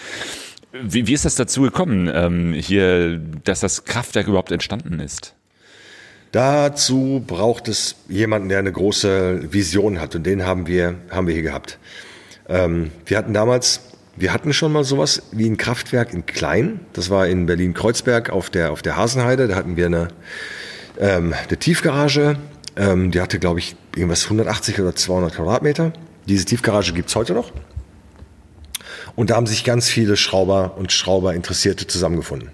[0.72, 5.34] Wie, wie ist das dazu gekommen, ähm, hier, dass das Kraftwerk überhaupt entstanden ist?
[6.32, 11.34] Dazu braucht es jemanden, der eine große Vision hat und den haben wir, haben wir
[11.34, 11.78] hier gehabt.
[12.48, 13.80] Ähm, wir hatten damals,
[14.16, 16.80] wir hatten schon mal sowas wie ein Kraftwerk in Klein.
[16.94, 19.46] Das war in Berlin-Kreuzberg auf der, auf der Hasenheide.
[19.46, 20.08] Da hatten wir eine,
[20.98, 22.36] ähm, eine Tiefgarage.
[22.76, 25.92] Ähm, die hatte, glaube ich, irgendwas 180 oder 200 Quadratmeter.
[26.26, 27.52] Diese Tiefgarage gibt's heute noch.
[29.16, 32.50] Und da haben sich ganz viele Schrauber und Schrauber Interessierte zusammengefunden.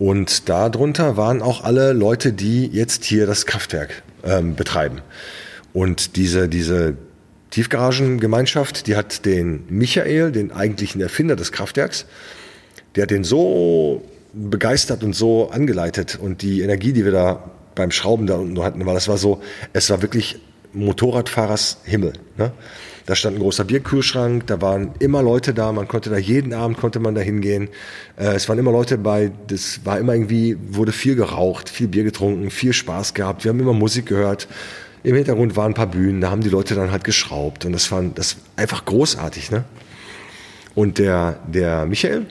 [0.00, 5.02] Und darunter waren auch alle Leute, die jetzt hier das Kraftwerk ähm, betreiben.
[5.74, 6.96] Und diese, diese
[7.50, 12.06] Tiefgaragengemeinschaft, die hat den Michael, den eigentlichen Erfinder des Kraftwerks,
[12.96, 17.90] der hat den so begeistert und so angeleitet und die Energie, die wir da beim
[17.90, 19.42] Schrauben da unten hatten, weil das war so,
[19.74, 20.38] es war wirklich
[20.72, 22.14] Motorradfahrers Himmel.
[22.38, 22.52] Ne?
[23.10, 26.76] Da stand ein großer Bierkühlschrank, da waren immer Leute da, man konnte da jeden Abend
[26.76, 27.68] konnte man da hingehen.
[28.16, 32.04] Äh, es waren immer Leute bei, das war immer irgendwie, wurde viel geraucht, viel Bier
[32.04, 33.42] getrunken, viel Spaß gehabt.
[33.42, 34.46] Wir haben immer Musik gehört.
[35.02, 37.90] Im Hintergrund waren ein paar Bühnen, da haben die Leute dann halt geschraubt und das
[37.90, 39.64] war das einfach großartig, ne?
[40.76, 42.26] Und der, der Michael,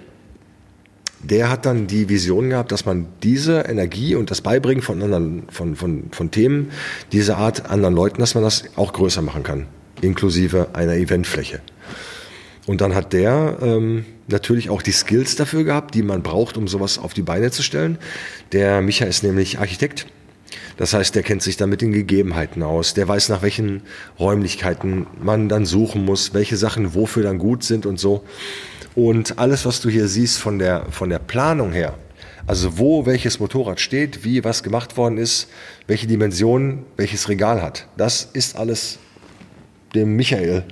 [1.22, 5.44] der hat dann die Vision gehabt, dass man diese Energie und das Beibringen von anderen,
[5.50, 6.72] von, von, von Themen,
[7.12, 9.66] diese Art anderen Leuten, dass man das auch größer machen kann,
[10.02, 11.62] inklusive einer Eventfläche.
[12.66, 16.68] Und dann hat der ähm, natürlich auch die Skills dafür gehabt, die man braucht, um
[16.68, 17.98] sowas auf die Beine zu stellen.
[18.52, 20.06] Der Micha ist nämlich Architekt.
[20.78, 22.94] Das heißt, der kennt sich dann mit den Gegebenheiten aus.
[22.94, 23.82] Der weiß, nach welchen
[24.20, 28.24] Räumlichkeiten man dann suchen muss, welche Sachen wofür dann gut sind und so.
[28.96, 31.98] Und alles, was du hier siehst von der, von der Planung her,
[32.48, 35.50] also wo welches Motorrad steht, wie was gemacht worden ist,
[35.88, 39.00] welche Dimensionen, welches Regal hat, das ist alles
[39.96, 40.64] dem Michael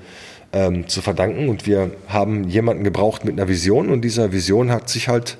[0.53, 1.49] ähm, zu verdanken.
[1.49, 5.37] Und wir haben jemanden gebraucht mit einer Vision und dieser Vision hat sich halt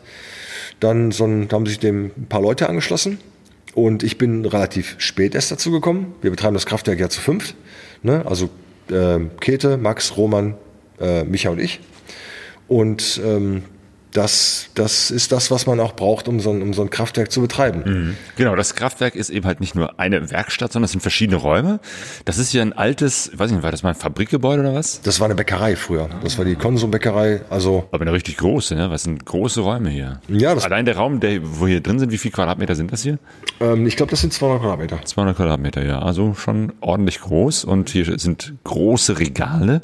[0.80, 3.19] dann so ein, haben sich dem ein paar Leute angeschlossen.
[3.73, 6.15] Und ich bin relativ spät erst dazu gekommen.
[6.21, 7.55] Wir betreiben das Kraftwerk ja zu fünft.
[8.01, 8.25] Ne?
[8.25, 8.49] Also
[8.89, 10.55] äh, Käthe, Max, Roman,
[10.99, 11.80] äh, Micha und ich.
[12.67, 13.63] Und ähm,
[14.18, 17.32] das, das ist das, was man auch braucht, um so ein, um so ein Kraftwerk
[17.32, 17.84] zu betreiben.
[17.86, 18.18] Mhm.
[18.36, 21.80] Genau, das Kraftwerk ist eben halt nicht nur eine Werkstatt, sondern es sind verschiedene Räume.
[22.26, 25.01] Das ist ja ein altes, weiß ich nicht, war das mal ein Fabrikgebäude oder was?
[25.01, 26.09] Das war eine Bäckerei früher.
[26.24, 27.41] Das war die Konsumbäckerei.
[27.49, 28.89] Also Aber eine richtig große, ne?
[28.89, 30.20] Was sind große Räume hier?
[30.28, 33.03] Ja, das Allein der Raum, der, wo hier drin sind, wie viel Quadratmeter sind das
[33.03, 33.20] hier?
[33.59, 34.99] ähm, ich glaube, das sind 200 Quadratmeter.
[35.05, 35.99] 200 Quadratmeter, ja.
[35.99, 37.65] Also schon ordentlich groß.
[37.65, 39.82] Und hier sind große Regale.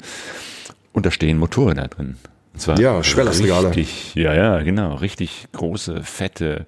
[0.92, 2.16] Und da stehen Motorräder drin.
[2.56, 3.68] Zwar Ja, Schwerlastregale.
[3.68, 4.94] Richtig, ja, ja, genau.
[4.94, 6.66] Richtig große, fette,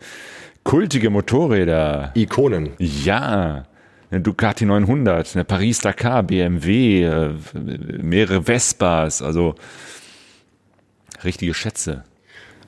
[0.64, 2.12] kultige Motorräder.
[2.14, 2.70] Ikonen.
[2.78, 3.66] Ja.
[4.10, 9.56] Eine Ducati 900, eine Paris-Dakar, BMW, äh, mehrere Vespas, also
[11.24, 12.04] richtige Schätze.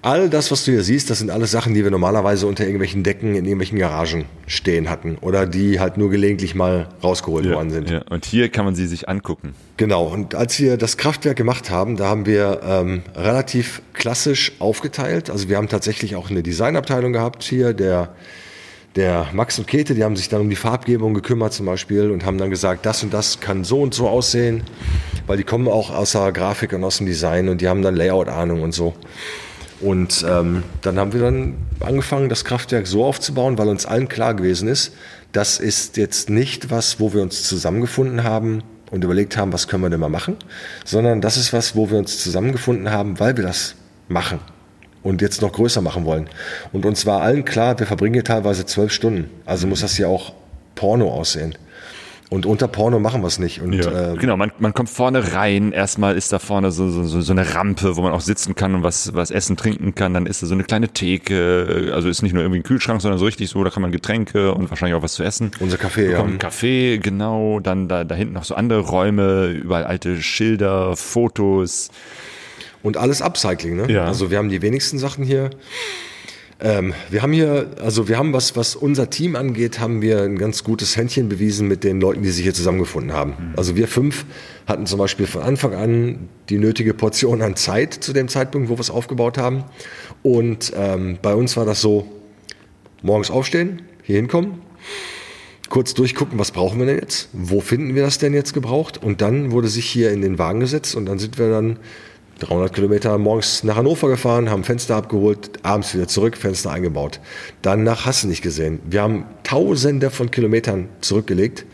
[0.00, 3.02] All das, was du hier siehst, das sind alles Sachen, die wir normalerweise unter irgendwelchen
[3.02, 7.90] Decken in irgendwelchen Garagen stehen hatten oder die halt nur gelegentlich mal rausgeholt worden sind.
[7.90, 8.02] Ja.
[8.08, 9.54] Und hier kann man sie sich angucken.
[9.76, 15.30] Genau, und als wir das Kraftwerk gemacht haben, da haben wir ähm, relativ klassisch aufgeteilt.
[15.30, 18.10] Also wir haben tatsächlich auch eine Designabteilung gehabt hier, der,
[18.94, 22.24] der Max und Käthe, die haben sich dann um die Farbgebung gekümmert zum Beispiel und
[22.24, 24.62] haben dann gesagt, das und das kann so und so aussehen,
[25.26, 27.96] weil die kommen auch aus der Grafik und aus dem Design und die haben dann
[27.96, 28.94] Layout-Ahnung und so.
[29.80, 34.34] Und ähm, dann haben wir dann angefangen, das Kraftwerk so aufzubauen, weil uns allen klar
[34.34, 34.92] gewesen ist,
[35.32, 39.82] das ist jetzt nicht was, wo wir uns zusammengefunden haben und überlegt haben, was können
[39.82, 40.36] wir denn mal machen,
[40.84, 43.74] sondern das ist was, wo wir uns zusammengefunden haben, weil wir das
[44.08, 44.40] machen
[45.02, 46.28] und jetzt noch größer machen wollen.
[46.72, 49.30] Und uns war allen klar, wir verbringen hier teilweise zwölf Stunden.
[49.44, 50.32] Also muss das hier auch
[50.74, 51.54] Porno aussehen.
[52.30, 53.62] Und unter Porno machen wir es nicht.
[53.62, 55.72] Und, Ja, äh, genau, man, man kommt vorne rein.
[55.72, 58.74] Erstmal ist da vorne so, so, so so eine Rampe, wo man auch sitzen kann
[58.74, 60.12] und was, was essen, trinken kann.
[60.12, 61.90] Dann ist da so eine kleine Theke.
[61.94, 64.52] Also ist nicht nur irgendwie ein Kühlschrank, sondern so richtig so, da kann man Getränke
[64.52, 65.52] und wahrscheinlich auch was zu essen.
[65.60, 66.22] Unser Café, ja.
[66.38, 67.60] Kaffee, genau.
[67.60, 71.90] Dann da, da hinten noch so andere Räume, überall alte Schilder, Fotos.
[72.82, 73.90] Und alles Upcycling, ne?
[73.90, 74.04] Ja.
[74.04, 75.50] Also wir haben die wenigsten Sachen hier.
[76.60, 80.38] Ähm, wir haben hier, also wir haben was, was unser Team angeht, haben wir ein
[80.38, 83.54] ganz gutes Händchen bewiesen mit den Leuten, die sich hier zusammengefunden haben.
[83.56, 84.24] Also wir fünf
[84.66, 88.74] hatten zum Beispiel von Anfang an die nötige Portion an Zeit zu dem Zeitpunkt, wo
[88.74, 89.64] wir es aufgebaut haben.
[90.24, 92.10] Und ähm, bei uns war das so,
[93.02, 94.60] morgens aufstehen, hier hinkommen,
[95.68, 97.28] kurz durchgucken, was brauchen wir denn jetzt?
[97.32, 99.00] Wo finden wir das denn jetzt gebraucht?
[99.00, 101.78] Und dann wurde sich hier in den Wagen gesetzt und dann sind wir dann
[102.38, 107.20] 300 Kilometer morgens nach Hannover gefahren, haben Fenster abgeholt, abends wieder zurück, Fenster eingebaut.
[107.62, 108.78] Dann nach du nicht gesehen.
[108.88, 111.66] Wir haben Tausende von Kilometern zurückgelegt,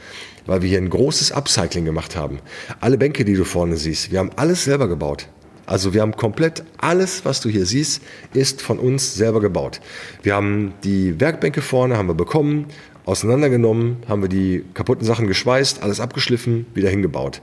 [0.47, 2.39] weil wir hier ein großes Upcycling gemacht haben.
[2.81, 5.29] Alle Bänke, die du vorne siehst, wir haben alles selber gebaut.
[5.67, 8.03] Also wir haben komplett alles, was du hier siehst,
[8.33, 9.81] ist von uns selber gebaut.
[10.23, 12.67] Wir haben die Werkbänke vorne, haben wir bekommen,
[13.07, 17.43] auseinandergenommen, haben wir die kaputten Sachen geschweißt, alles abgeschliffen, wieder hingebaut.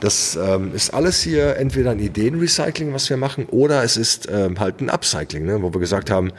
[0.00, 4.58] Das ähm, ist alles hier entweder ein Ideenrecycling, was wir machen, oder es ist ähm,
[4.58, 6.32] halt ein Upcycling, ne, wo wir gesagt haben,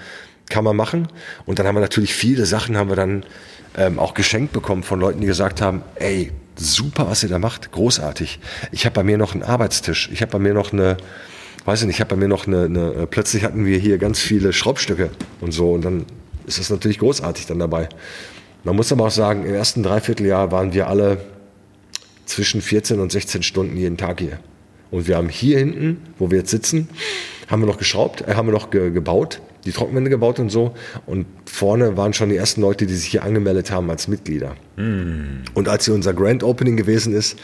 [0.49, 1.07] kann man machen.
[1.45, 3.23] Und dann haben wir natürlich viele Sachen haben wir dann
[3.77, 7.71] ähm, auch geschenkt bekommen von Leuten, die gesagt haben, ey, super, was ihr da macht,
[7.71, 8.39] großartig.
[8.71, 10.97] Ich habe bei mir noch einen Arbeitstisch, ich habe bei mir noch eine
[11.65, 14.19] weiß ich nicht, ich habe bei mir noch eine, eine, plötzlich hatten wir hier ganz
[14.19, 16.05] viele Schraubstücke und so und dann
[16.47, 17.89] ist das natürlich großartig dann dabei.
[18.63, 21.17] Man muss aber auch sagen, im ersten Dreivierteljahr waren wir alle
[22.31, 24.39] zwischen 14 und 16 Stunden jeden Tag hier.
[24.89, 26.89] Und wir haben hier hinten, wo wir jetzt sitzen,
[27.47, 30.73] haben wir noch geschraubt, äh, haben wir noch ge gebaut, die Trockenwände gebaut und so.
[31.05, 34.55] Und vorne waren schon die ersten Leute, die sich hier angemeldet haben als Mitglieder.
[34.75, 35.43] Mm.
[35.53, 37.37] Und als hier unser Grand Opening gewesen ist,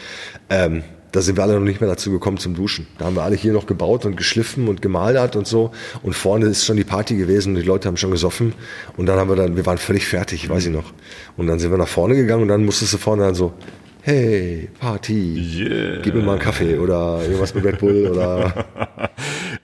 [0.50, 0.82] ähm,
[1.12, 2.86] da sind wir alle noch nicht mehr dazu gekommen zum Duschen.
[2.98, 5.70] Da haben wir alle hier noch gebaut und geschliffen und gemalert und so.
[6.02, 8.52] Und vorne ist schon die Party gewesen und die Leute haben schon gesoffen.
[8.96, 10.92] Und dann haben wir dann, wir waren völlig fertig, weiß ich noch.
[11.38, 13.54] Und dann sind wir nach vorne gegangen und dann musstest du vorne dann so,
[14.02, 16.00] hey, Party, yeah.
[16.02, 18.64] gib mir mal einen Kaffee oder irgendwas mit Red Bull oder.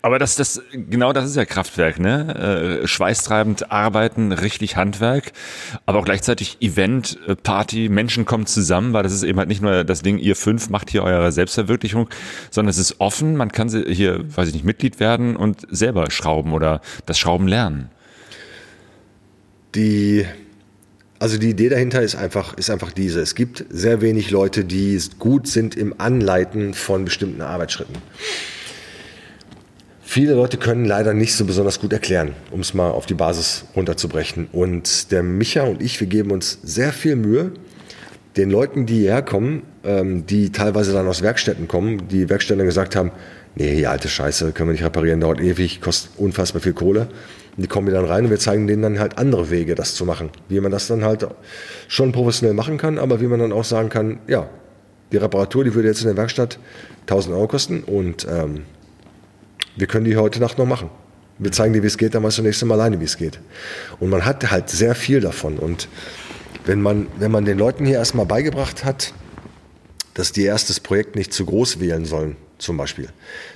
[0.02, 2.80] Aber das, das, genau das ist ja Kraftwerk, ne?
[2.82, 5.32] Äh, schweißtreibend arbeiten, richtig Handwerk,
[5.86, 9.62] aber auch gleichzeitig Event, äh, Party, Menschen kommen zusammen, weil das ist eben halt nicht
[9.62, 12.08] nur das Ding, ihr fünf macht hier eure Selbstverwirklichung,
[12.50, 16.52] sondern es ist offen, man kann hier, weiß ich nicht, Mitglied werden und selber schrauben
[16.52, 17.90] oder das Schrauben lernen.
[19.74, 20.26] Die
[21.24, 23.22] also die Idee dahinter ist einfach, ist einfach diese.
[23.22, 27.94] Es gibt sehr wenig Leute, die gut sind im Anleiten von bestimmten Arbeitsschritten.
[30.02, 33.64] Viele Leute können leider nicht so besonders gut erklären, um es mal auf die Basis
[33.74, 34.48] runterzubrechen.
[34.52, 37.52] Und der Micha und ich, wir geben uns sehr viel Mühe,
[38.36, 42.96] den Leuten, die hierher kommen, ähm, die teilweise dann aus Werkstätten kommen, die Werkstätten gesagt
[42.96, 43.12] haben,
[43.54, 47.08] nee, alte Scheiße können wir nicht reparieren, dauert ewig, kostet unfassbar viel Kohle.
[47.56, 50.04] Und die kommen dann rein und wir zeigen denen dann halt andere Wege, das zu
[50.04, 50.30] machen.
[50.48, 51.26] Wie man das dann halt
[51.88, 54.48] schon professionell machen kann, aber wie man dann auch sagen kann, ja,
[55.12, 56.58] die Reparatur, die würde jetzt in der Werkstatt
[57.02, 58.62] 1000 Euro kosten und ähm,
[59.76, 60.90] wir können die heute Nacht noch machen.
[61.38, 63.40] Wir zeigen dir, wie es geht, dann weißt du nächstes Mal alleine, wie es geht.
[63.98, 65.58] Und man hat halt sehr viel davon.
[65.58, 65.88] Und
[66.64, 69.12] wenn man, wenn man den Leuten hier erstmal beigebracht hat,
[70.14, 73.08] dass die erstes Projekt nicht zu groß wählen sollen, zum Beispiel,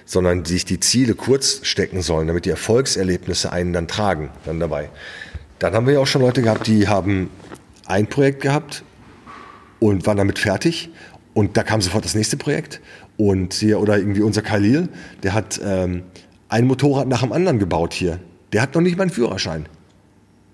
[0.05, 4.91] sondern sich die Ziele kurz stecken sollen, damit die Erfolgserlebnisse einen dann tragen, dann dabei.
[5.59, 7.31] Dann haben wir ja auch schon Leute gehabt, die haben
[7.87, 8.85] ein Projekt gehabt
[9.81, 10.91] und waren damit fertig
[11.35, 12.81] und da kam sofort das nächste Projekt
[13.17, 14.89] und hier oder irgendwie unser Khalil,
[15.23, 16.05] der hat ähm,
[16.49, 18.21] ein Motorrad nach dem anderen gebaut hier.
[18.53, 19.67] Der hat noch nicht mal einen Führerschein.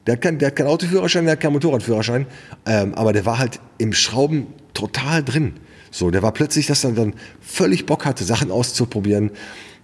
[0.06, 2.26] Der hat, kein, keinen Autoführerschein, der hat keinen Motorradführerschein,
[2.66, 5.54] ähm, aber der war halt im Schrauben total drin.
[5.94, 9.30] So, der war plötzlich, dass er dann völlig Bock hatte, Sachen auszuprobieren.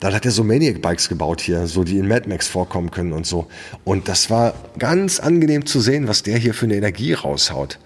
[0.00, 3.28] Dann hat er so Maniac-Bikes gebaut hier, so die in Mad Max vorkommen können und
[3.28, 3.46] so.
[3.84, 7.78] Und das war ganz angenehm zu sehen, was der hier für eine Energie raushaut.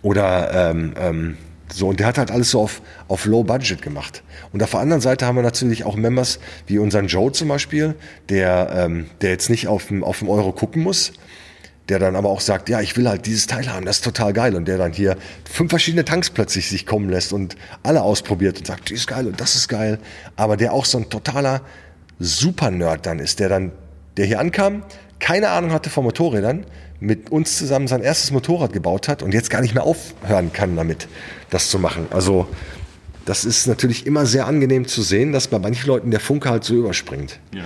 [0.00, 1.36] Oder ähm, ähm,
[1.70, 4.22] so, und der hat halt alles so auf, auf Low Budget gemacht.
[4.54, 7.94] Und auf der anderen Seite haben wir natürlich auch Members wie unseren Joe zum Beispiel,
[8.30, 11.12] der, ähm, der jetzt nicht auf dem Euro gucken muss,
[11.90, 14.32] der dann aber auch sagt, ja, ich will halt dieses Teil haben, das ist total
[14.32, 14.54] geil.
[14.54, 18.66] Und der dann hier fünf verschiedene Tanks plötzlich sich kommen lässt und alle ausprobiert und
[18.66, 19.98] sagt, die ist geil und das ist geil.
[20.36, 21.62] Aber der auch so ein totaler
[22.20, 23.72] Super-Nerd dann ist, der dann,
[24.16, 24.84] der hier ankam,
[25.18, 26.64] keine Ahnung hatte von Motorrädern,
[27.00, 30.76] mit uns zusammen sein erstes Motorrad gebaut hat und jetzt gar nicht mehr aufhören kann
[30.76, 31.08] damit,
[31.48, 32.06] das zu machen.
[32.10, 32.46] Also
[33.24, 36.64] das ist natürlich immer sehr angenehm zu sehen, dass bei manchen Leuten der Funke halt
[36.64, 37.40] so überspringt.
[37.54, 37.64] Ja.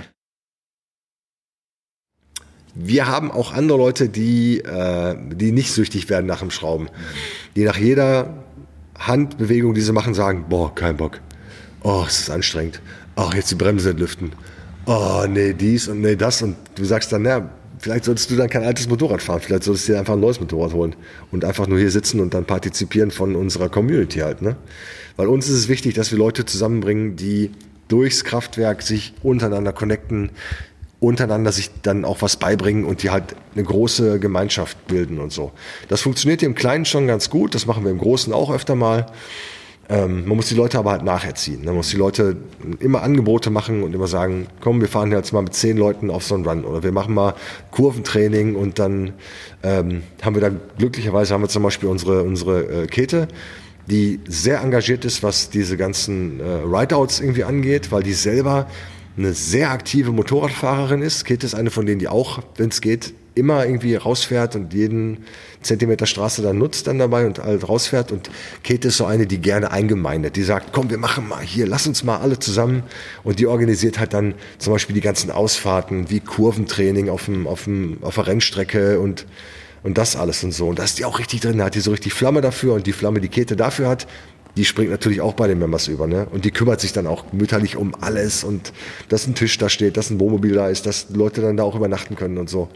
[2.75, 6.89] Wir haben auch andere Leute, die, äh, die nicht süchtig werden nach dem Schrauben.
[7.55, 8.43] Die nach jeder
[8.99, 11.21] Handbewegung, die sie machen, sagen, boah, kein Bock.
[11.83, 12.81] Oh, es ist anstrengend.
[13.15, 14.33] Ach, jetzt die Bremse entlüften.
[14.85, 16.41] Oh, nee, dies und nee, das.
[16.41, 17.49] Und du sagst dann, na,
[17.79, 19.39] vielleicht solltest du dann kein altes Motorrad fahren.
[19.39, 20.95] Vielleicht solltest du dir einfach ein neues Motorrad holen.
[21.31, 24.57] Und einfach nur hier sitzen und dann partizipieren von unserer Community halt, ne?
[25.15, 27.51] Weil uns ist es wichtig, dass wir Leute zusammenbringen, die
[27.87, 30.31] durchs Kraftwerk sich untereinander connecten,
[30.99, 35.51] untereinander sich dann auch was beibringen und die halt eine große Gemeinschaft bilden und so.
[35.87, 39.05] Das funktioniert im Kleinen schon ganz gut, das machen wir im Großen auch öfter mal.
[39.87, 41.63] Ähm, man muss die Leute aber halt nacherziehen.
[41.63, 42.37] Man muss die Leute
[42.79, 46.23] immer Angebote machen und immer sagen, komm, wir fahren jetzt mal mit zehn Leuten auf
[46.23, 47.35] so einen Run oder wir machen mal
[47.71, 49.13] Kurventraining und dann
[49.61, 53.27] ähm, haben wir da glücklicherweise haben wir zum Beispiel unsere, unsere äh, Kete,
[53.85, 58.67] die sehr engagiert ist, was diese ganzen äh, Rideouts irgendwie angeht, weil die selber
[59.17, 61.25] eine sehr aktive Motorradfahrerin ist.
[61.25, 65.25] Kate ist eine von denen, die auch, wenn es geht, immer irgendwie rausfährt und jeden
[65.61, 68.11] Zentimeter Straße dann nutzt dann dabei und halt rausfährt.
[68.11, 68.29] Und
[68.63, 71.85] Kate ist so eine, die gerne eingemeindet, die sagt, komm, wir machen mal hier, lass
[71.85, 72.83] uns mal alle zusammen.
[73.23, 77.65] Und die organisiert halt dann zum Beispiel die ganzen Ausfahrten, wie Kurventraining auf, dem, auf,
[77.65, 79.25] dem, auf der Rennstrecke und,
[79.83, 80.67] und das alles und so.
[80.67, 82.87] Und da ist die auch richtig drin, da hat die so richtig Flamme dafür und
[82.87, 84.07] die Flamme, die Kete dafür hat,
[84.57, 86.27] die springt natürlich auch bei den Members über, ne?
[86.31, 88.71] Und die kümmert sich dann auch mütterlich um alles und
[89.09, 91.75] dass ein Tisch da steht, dass ein Wohnmobil da ist, dass Leute dann da auch
[91.75, 92.69] übernachten können und so.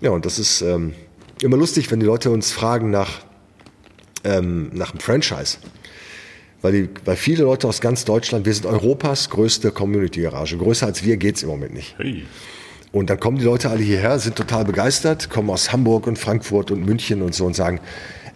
[0.00, 0.94] Ja, und das ist ähm,
[1.40, 3.24] immer lustig, wenn die Leute uns fragen nach,
[4.24, 5.58] ähm, nach einem Franchise.
[6.64, 10.56] weil, die, weil viele Leute aus ganz Deutschland, wir sind Europas größte Community-Garage.
[10.56, 11.94] Größer als wir geht's im Moment nicht.
[11.98, 12.24] Hey.
[12.90, 16.70] Und dann kommen die Leute alle hierher, sind total begeistert, kommen aus Hamburg und Frankfurt
[16.70, 17.80] und München und so und sagen,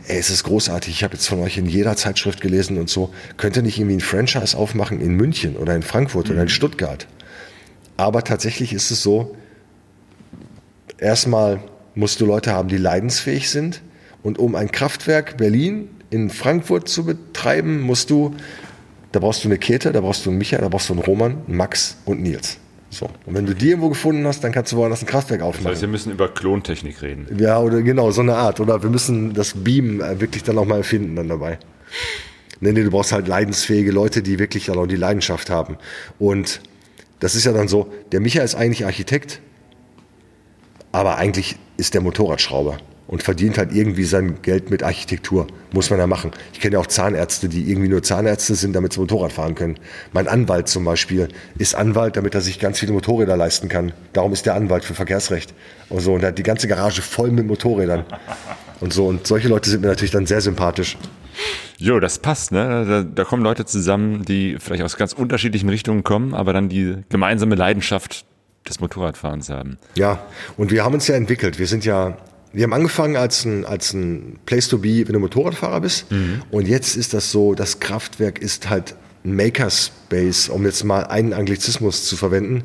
[0.09, 3.13] ey, es ist großartig, ich habe jetzt von euch in jeder Zeitschrift gelesen und so,
[3.37, 7.07] könnt ihr nicht irgendwie ein Franchise aufmachen in München oder in Frankfurt oder in Stuttgart?
[7.97, 9.37] Aber tatsächlich ist es so,
[10.99, 11.61] erstmal
[11.95, 13.83] musst du Leute haben, die leidensfähig sind.
[14.23, 18.35] Und um ein Kraftwerk Berlin in Frankfurt zu betreiben, musst du,
[19.13, 21.43] da brauchst du eine Käthe, da brauchst du einen Micha, da brauchst du einen Roman,
[21.47, 22.59] einen Max und Nils.
[22.91, 23.07] So.
[23.26, 25.72] Und wenn du die irgendwo gefunden hast, dann kannst du woanders ein Kraftwerk Das aufmachen.
[25.72, 27.26] heißt, wir müssen über Klontechnik reden.
[27.39, 28.61] Ja, oder genau, so eine Art.
[28.61, 31.59] Oder wir müssen das Beam äh, wirklich dann auch mal erfinden dann dabei.
[32.61, 35.76] Nee, nee, du brauchst halt leidensfähige Leute, die wirklich dann auch die Leidenschaft haben.
[36.18, 36.61] Und
[37.20, 39.41] das ist ja dann so, der Micha ist eigentlich Architekt,
[40.91, 42.78] aber eigentlich ist der Motorradschrauber
[43.09, 45.49] und verdient halt irgendwie sein Geld mit Architektur.
[45.73, 46.31] Muss man ja machen.
[46.53, 49.79] Ich kenne ja auch Zahnärzte, die irgendwie nur Zahnärzte sind, damit sie Motorrad fahren können.
[50.13, 51.29] Mein Anwalt zum Beispiel
[51.59, 53.93] ist Anwalt, damit er sich ganz viele Motorräder leisten kann.
[54.13, 55.55] Darum ist der Anwalt für Verkehrsrecht.
[55.89, 56.15] Und so.
[56.15, 58.05] Und er hat die ganze Garage voll mit Motorrädern.
[58.81, 59.07] Und so.
[59.07, 60.97] Und solche Leute sind mir natürlich dann sehr sympathisch.
[61.79, 62.85] Jo, das passt, ne?
[62.87, 66.97] Da, da kommen Leute zusammen, die vielleicht aus ganz unterschiedlichen Richtungen kommen, aber dann die
[67.09, 68.27] gemeinsame Leidenschaft
[68.69, 69.79] des Motorradfahrens haben.
[69.95, 71.59] Ja, und wir haben uns ja entwickelt.
[71.59, 72.19] Wir sind ja,
[72.53, 76.07] wir haben angefangen als ein, als ein Place to be, wenn du Motorradfahrer bist.
[76.51, 78.95] Und jetzt ist das so, das Kraftwerk ist halt
[79.25, 82.65] ein Makerspace, um jetzt mal einen Anglizismus zu verwenden,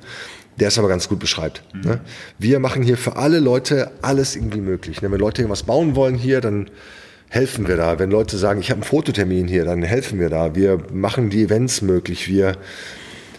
[0.59, 1.63] der es aber ganz gut beschreibt.
[1.73, 1.99] Ne?
[2.39, 5.01] Wir machen hier für alle Leute alles irgendwie möglich.
[5.01, 5.11] Ne?
[5.11, 6.69] Wenn Leute irgendwas bauen wollen hier, dann
[7.29, 7.97] helfen wir da.
[7.97, 10.55] Wenn Leute sagen, ich habe einen Fototermin hier, dann helfen wir da.
[10.55, 12.27] Wir machen die Events möglich.
[12.27, 12.55] Wir,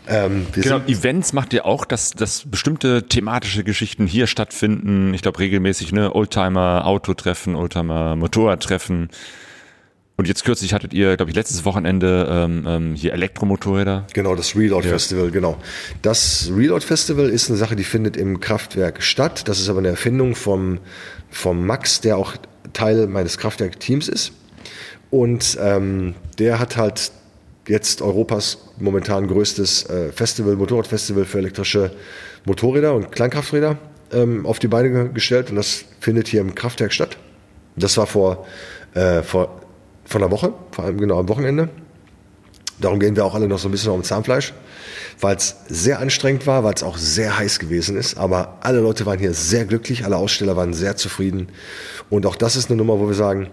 [0.08, 5.14] ähm, Genau, Events macht ihr auch, dass, dass bestimmte thematische Geschichten hier stattfinden.
[5.14, 9.08] Ich glaube regelmäßig, ne, Oldtimer Autotreffen, Oldtimer Motorradtreffen.
[10.16, 14.06] Und jetzt kürzlich hattet ihr, glaube ich, letztes Wochenende ähm, ähm, hier Elektromotorräder.
[14.12, 15.56] Genau, das Reload Festival, genau.
[16.02, 19.48] Das Reload Festival ist eine Sache, die findet im Kraftwerk statt.
[19.48, 20.78] Das ist aber eine Erfindung vom,
[21.30, 22.34] vom Max, der auch
[22.72, 24.32] Teil meines Kraftwerk-Teams ist.
[25.10, 27.10] Und ähm, der hat halt
[27.68, 31.90] jetzt Europas momentan größtes äh, Festival, Motorradfestival für elektrische
[32.44, 33.78] Motorräder und Kleinkrafträder
[34.12, 35.50] ähm, auf die Beine ge- gestellt.
[35.50, 37.16] Und das findet hier im Kraftwerk statt.
[37.76, 38.46] Das war vor,
[38.94, 39.62] äh, vor,
[40.04, 41.68] vor einer Woche, vor allem genau am Wochenende.
[42.80, 44.52] Darum gehen wir auch alle noch so ein bisschen dem Zahnfleisch,
[45.20, 48.18] weil es sehr anstrengend war, weil es auch sehr heiß gewesen ist.
[48.18, 51.48] Aber alle Leute waren hier sehr glücklich, alle Aussteller waren sehr zufrieden.
[52.10, 53.48] Und auch das ist eine Nummer, wo wir sagen,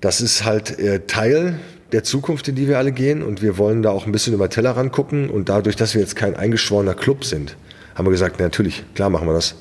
[0.00, 1.60] das ist halt äh, Teil
[1.92, 3.22] der Zukunft, in die wir alle gehen.
[3.22, 5.30] Und wir wollen da auch ein bisschen über Teller rangucken.
[5.30, 7.56] Und dadurch, dass wir jetzt kein eingeschworener Club sind,
[7.94, 9.56] haben wir gesagt, na, natürlich, klar machen wir das.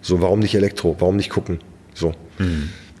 [0.00, 0.96] So, warum nicht Elektro?
[0.98, 1.60] Warum nicht gucken?
[1.94, 2.14] So.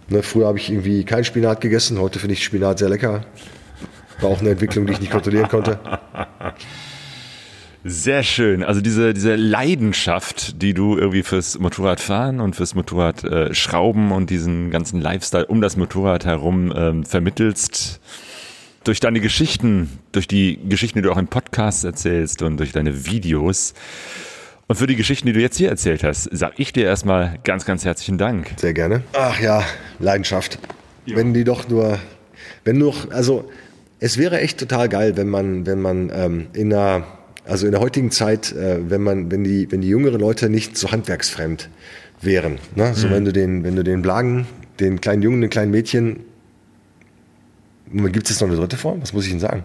[0.08, 3.24] Ne, früher habe ich irgendwie kein Spinat gegessen, heute finde ich Spinat sehr lecker.
[4.20, 5.78] War auch eine Entwicklung, die ich nicht kontrollieren konnte.
[7.84, 8.64] Sehr schön.
[8.64, 14.30] Also diese, diese Leidenschaft, die du irgendwie fürs Motorradfahren und fürs Motorradschrauben äh, Schrauben und
[14.30, 18.00] diesen ganzen Lifestyle um das Motorrad herum ähm, vermittelst,
[18.88, 23.04] durch deine Geschichten, durch die Geschichten, die du auch in Podcasts erzählst und durch deine
[23.04, 23.74] Videos
[24.66, 27.66] und für die Geschichten, die du jetzt hier erzählt hast, sag ich dir erstmal ganz,
[27.66, 28.52] ganz herzlichen Dank.
[28.56, 29.02] Sehr gerne.
[29.12, 29.62] Ach ja,
[29.98, 30.58] Leidenschaft.
[31.04, 31.98] Wenn die doch nur,
[32.64, 33.50] wenn nur, also
[34.00, 37.06] es wäre echt total geil, wenn man, wenn man ähm, in einer,
[37.44, 40.78] also in der heutigen Zeit, äh, wenn man, wenn die, wenn die jüngeren Leute nicht
[40.78, 41.68] so handwerksfremd
[42.22, 42.58] wären.
[42.74, 42.94] Ne?
[42.94, 44.46] So wenn du den, wenn du den Blagen,
[44.80, 46.20] den kleinen Jungen, den kleinen Mädchen,
[47.92, 49.00] gibt es jetzt noch eine dritte Form?
[49.02, 49.64] Was muss ich Ihnen sagen?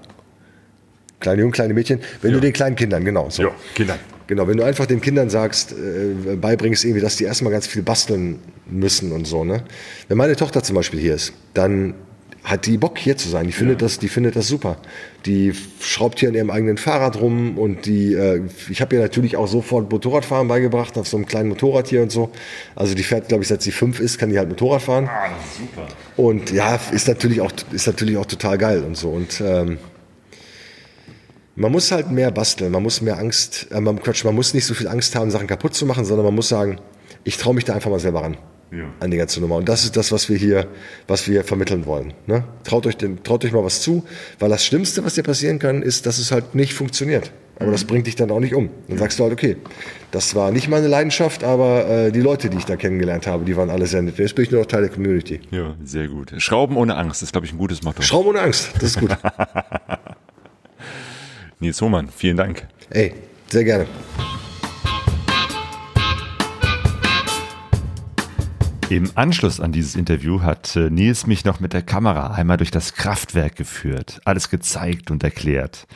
[1.20, 3.30] Kleine Jungen, kleine Mädchen, wenn du den kleinen Kindern, genau.
[3.30, 3.50] So.
[3.76, 3.98] Kinder.
[4.28, 7.82] Genau, wenn du einfach den Kindern sagst, äh, beibringst irgendwie, dass die erstmal ganz viel
[7.82, 9.64] basteln müssen und so, ne?
[10.08, 11.94] Wenn meine Tochter zum Beispiel hier ist, dann
[12.44, 13.48] hat die Bock hier zu sein.
[13.48, 14.78] Die findet das, die findet das super.
[15.26, 19.38] Die schraubt hier an ihrem eigenen Fahrrad rum und die, äh, ich habe ihr natürlich
[19.38, 22.32] auch sofort Motorradfahren beigebracht auf so einem kleinen Motorrad hier und so.
[22.76, 25.10] Also die fährt, glaube ich, seit sie fünf ist, kann die halt Motorrad fahren.
[25.10, 25.88] Ah, super.
[26.18, 29.10] Und ja, ist natürlich auch, ist natürlich auch total geil und so.
[29.10, 29.78] Und ähm,
[31.56, 34.66] man muss halt mehr basteln, man muss mehr Angst, äh, man, Quatsch, man muss nicht
[34.66, 36.80] so viel Angst haben, Sachen kaputt zu machen, sondern man muss sagen,
[37.24, 38.38] ich traue mich da einfach mal selber ran.
[38.76, 38.86] Ja.
[39.00, 39.56] An die ganze Nummer.
[39.56, 40.68] Und das ist das, was wir hier,
[41.08, 42.14] was wir vermitteln wollen.
[42.26, 42.44] Ne?
[42.64, 44.04] Traut, euch den, traut euch mal was zu,
[44.40, 47.32] weil das Schlimmste, was dir passieren kann, ist, dass es halt nicht funktioniert.
[47.60, 48.70] Aber das bringt dich dann auch nicht um.
[48.88, 49.58] Dann sagst du halt, okay,
[50.12, 53.56] das war nicht meine Leidenschaft, aber äh, die Leute, die ich da kennengelernt habe, die
[53.56, 54.18] waren alle sehr nett.
[54.18, 55.40] Jetzt bin ich nur noch Teil der Community.
[55.52, 56.34] Ja, sehr gut.
[56.38, 58.02] Schrauben ohne Angst ist, glaube ich, ein gutes Motto.
[58.02, 59.12] Schrauben ohne Angst, das ist gut.
[61.60, 62.68] Nils Hohmann, vielen Dank.
[62.90, 63.14] Ey,
[63.50, 63.86] sehr gerne.
[68.90, 72.72] Im Anschluss an dieses Interview hat äh, Nils mich noch mit der Kamera einmal durch
[72.72, 75.88] das Kraftwerk geführt, alles gezeigt und erklärt.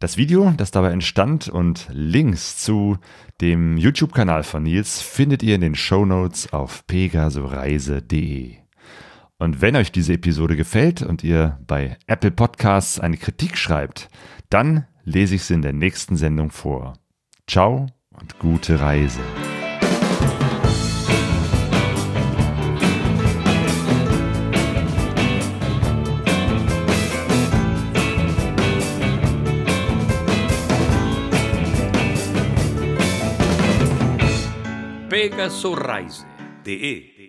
[0.00, 2.98] Das Video, das dabei entstand und Links zu
[3.40, 8.56] dem YouTube-Kanal von Nils findet ihr in den Show Notes auf pegasoreise.de.
[9.38, 14.08] Und wenn euch diese Episode gefällt und ihr bei Apple Podcasts eine Kritik schreibt,
[14.50, 16.94] dann lese ich sie in der nächsten Sendung vor.
[17.46, 19.20] Ciao und gute Reise.
[35.20, 37.19] pegasoreise.de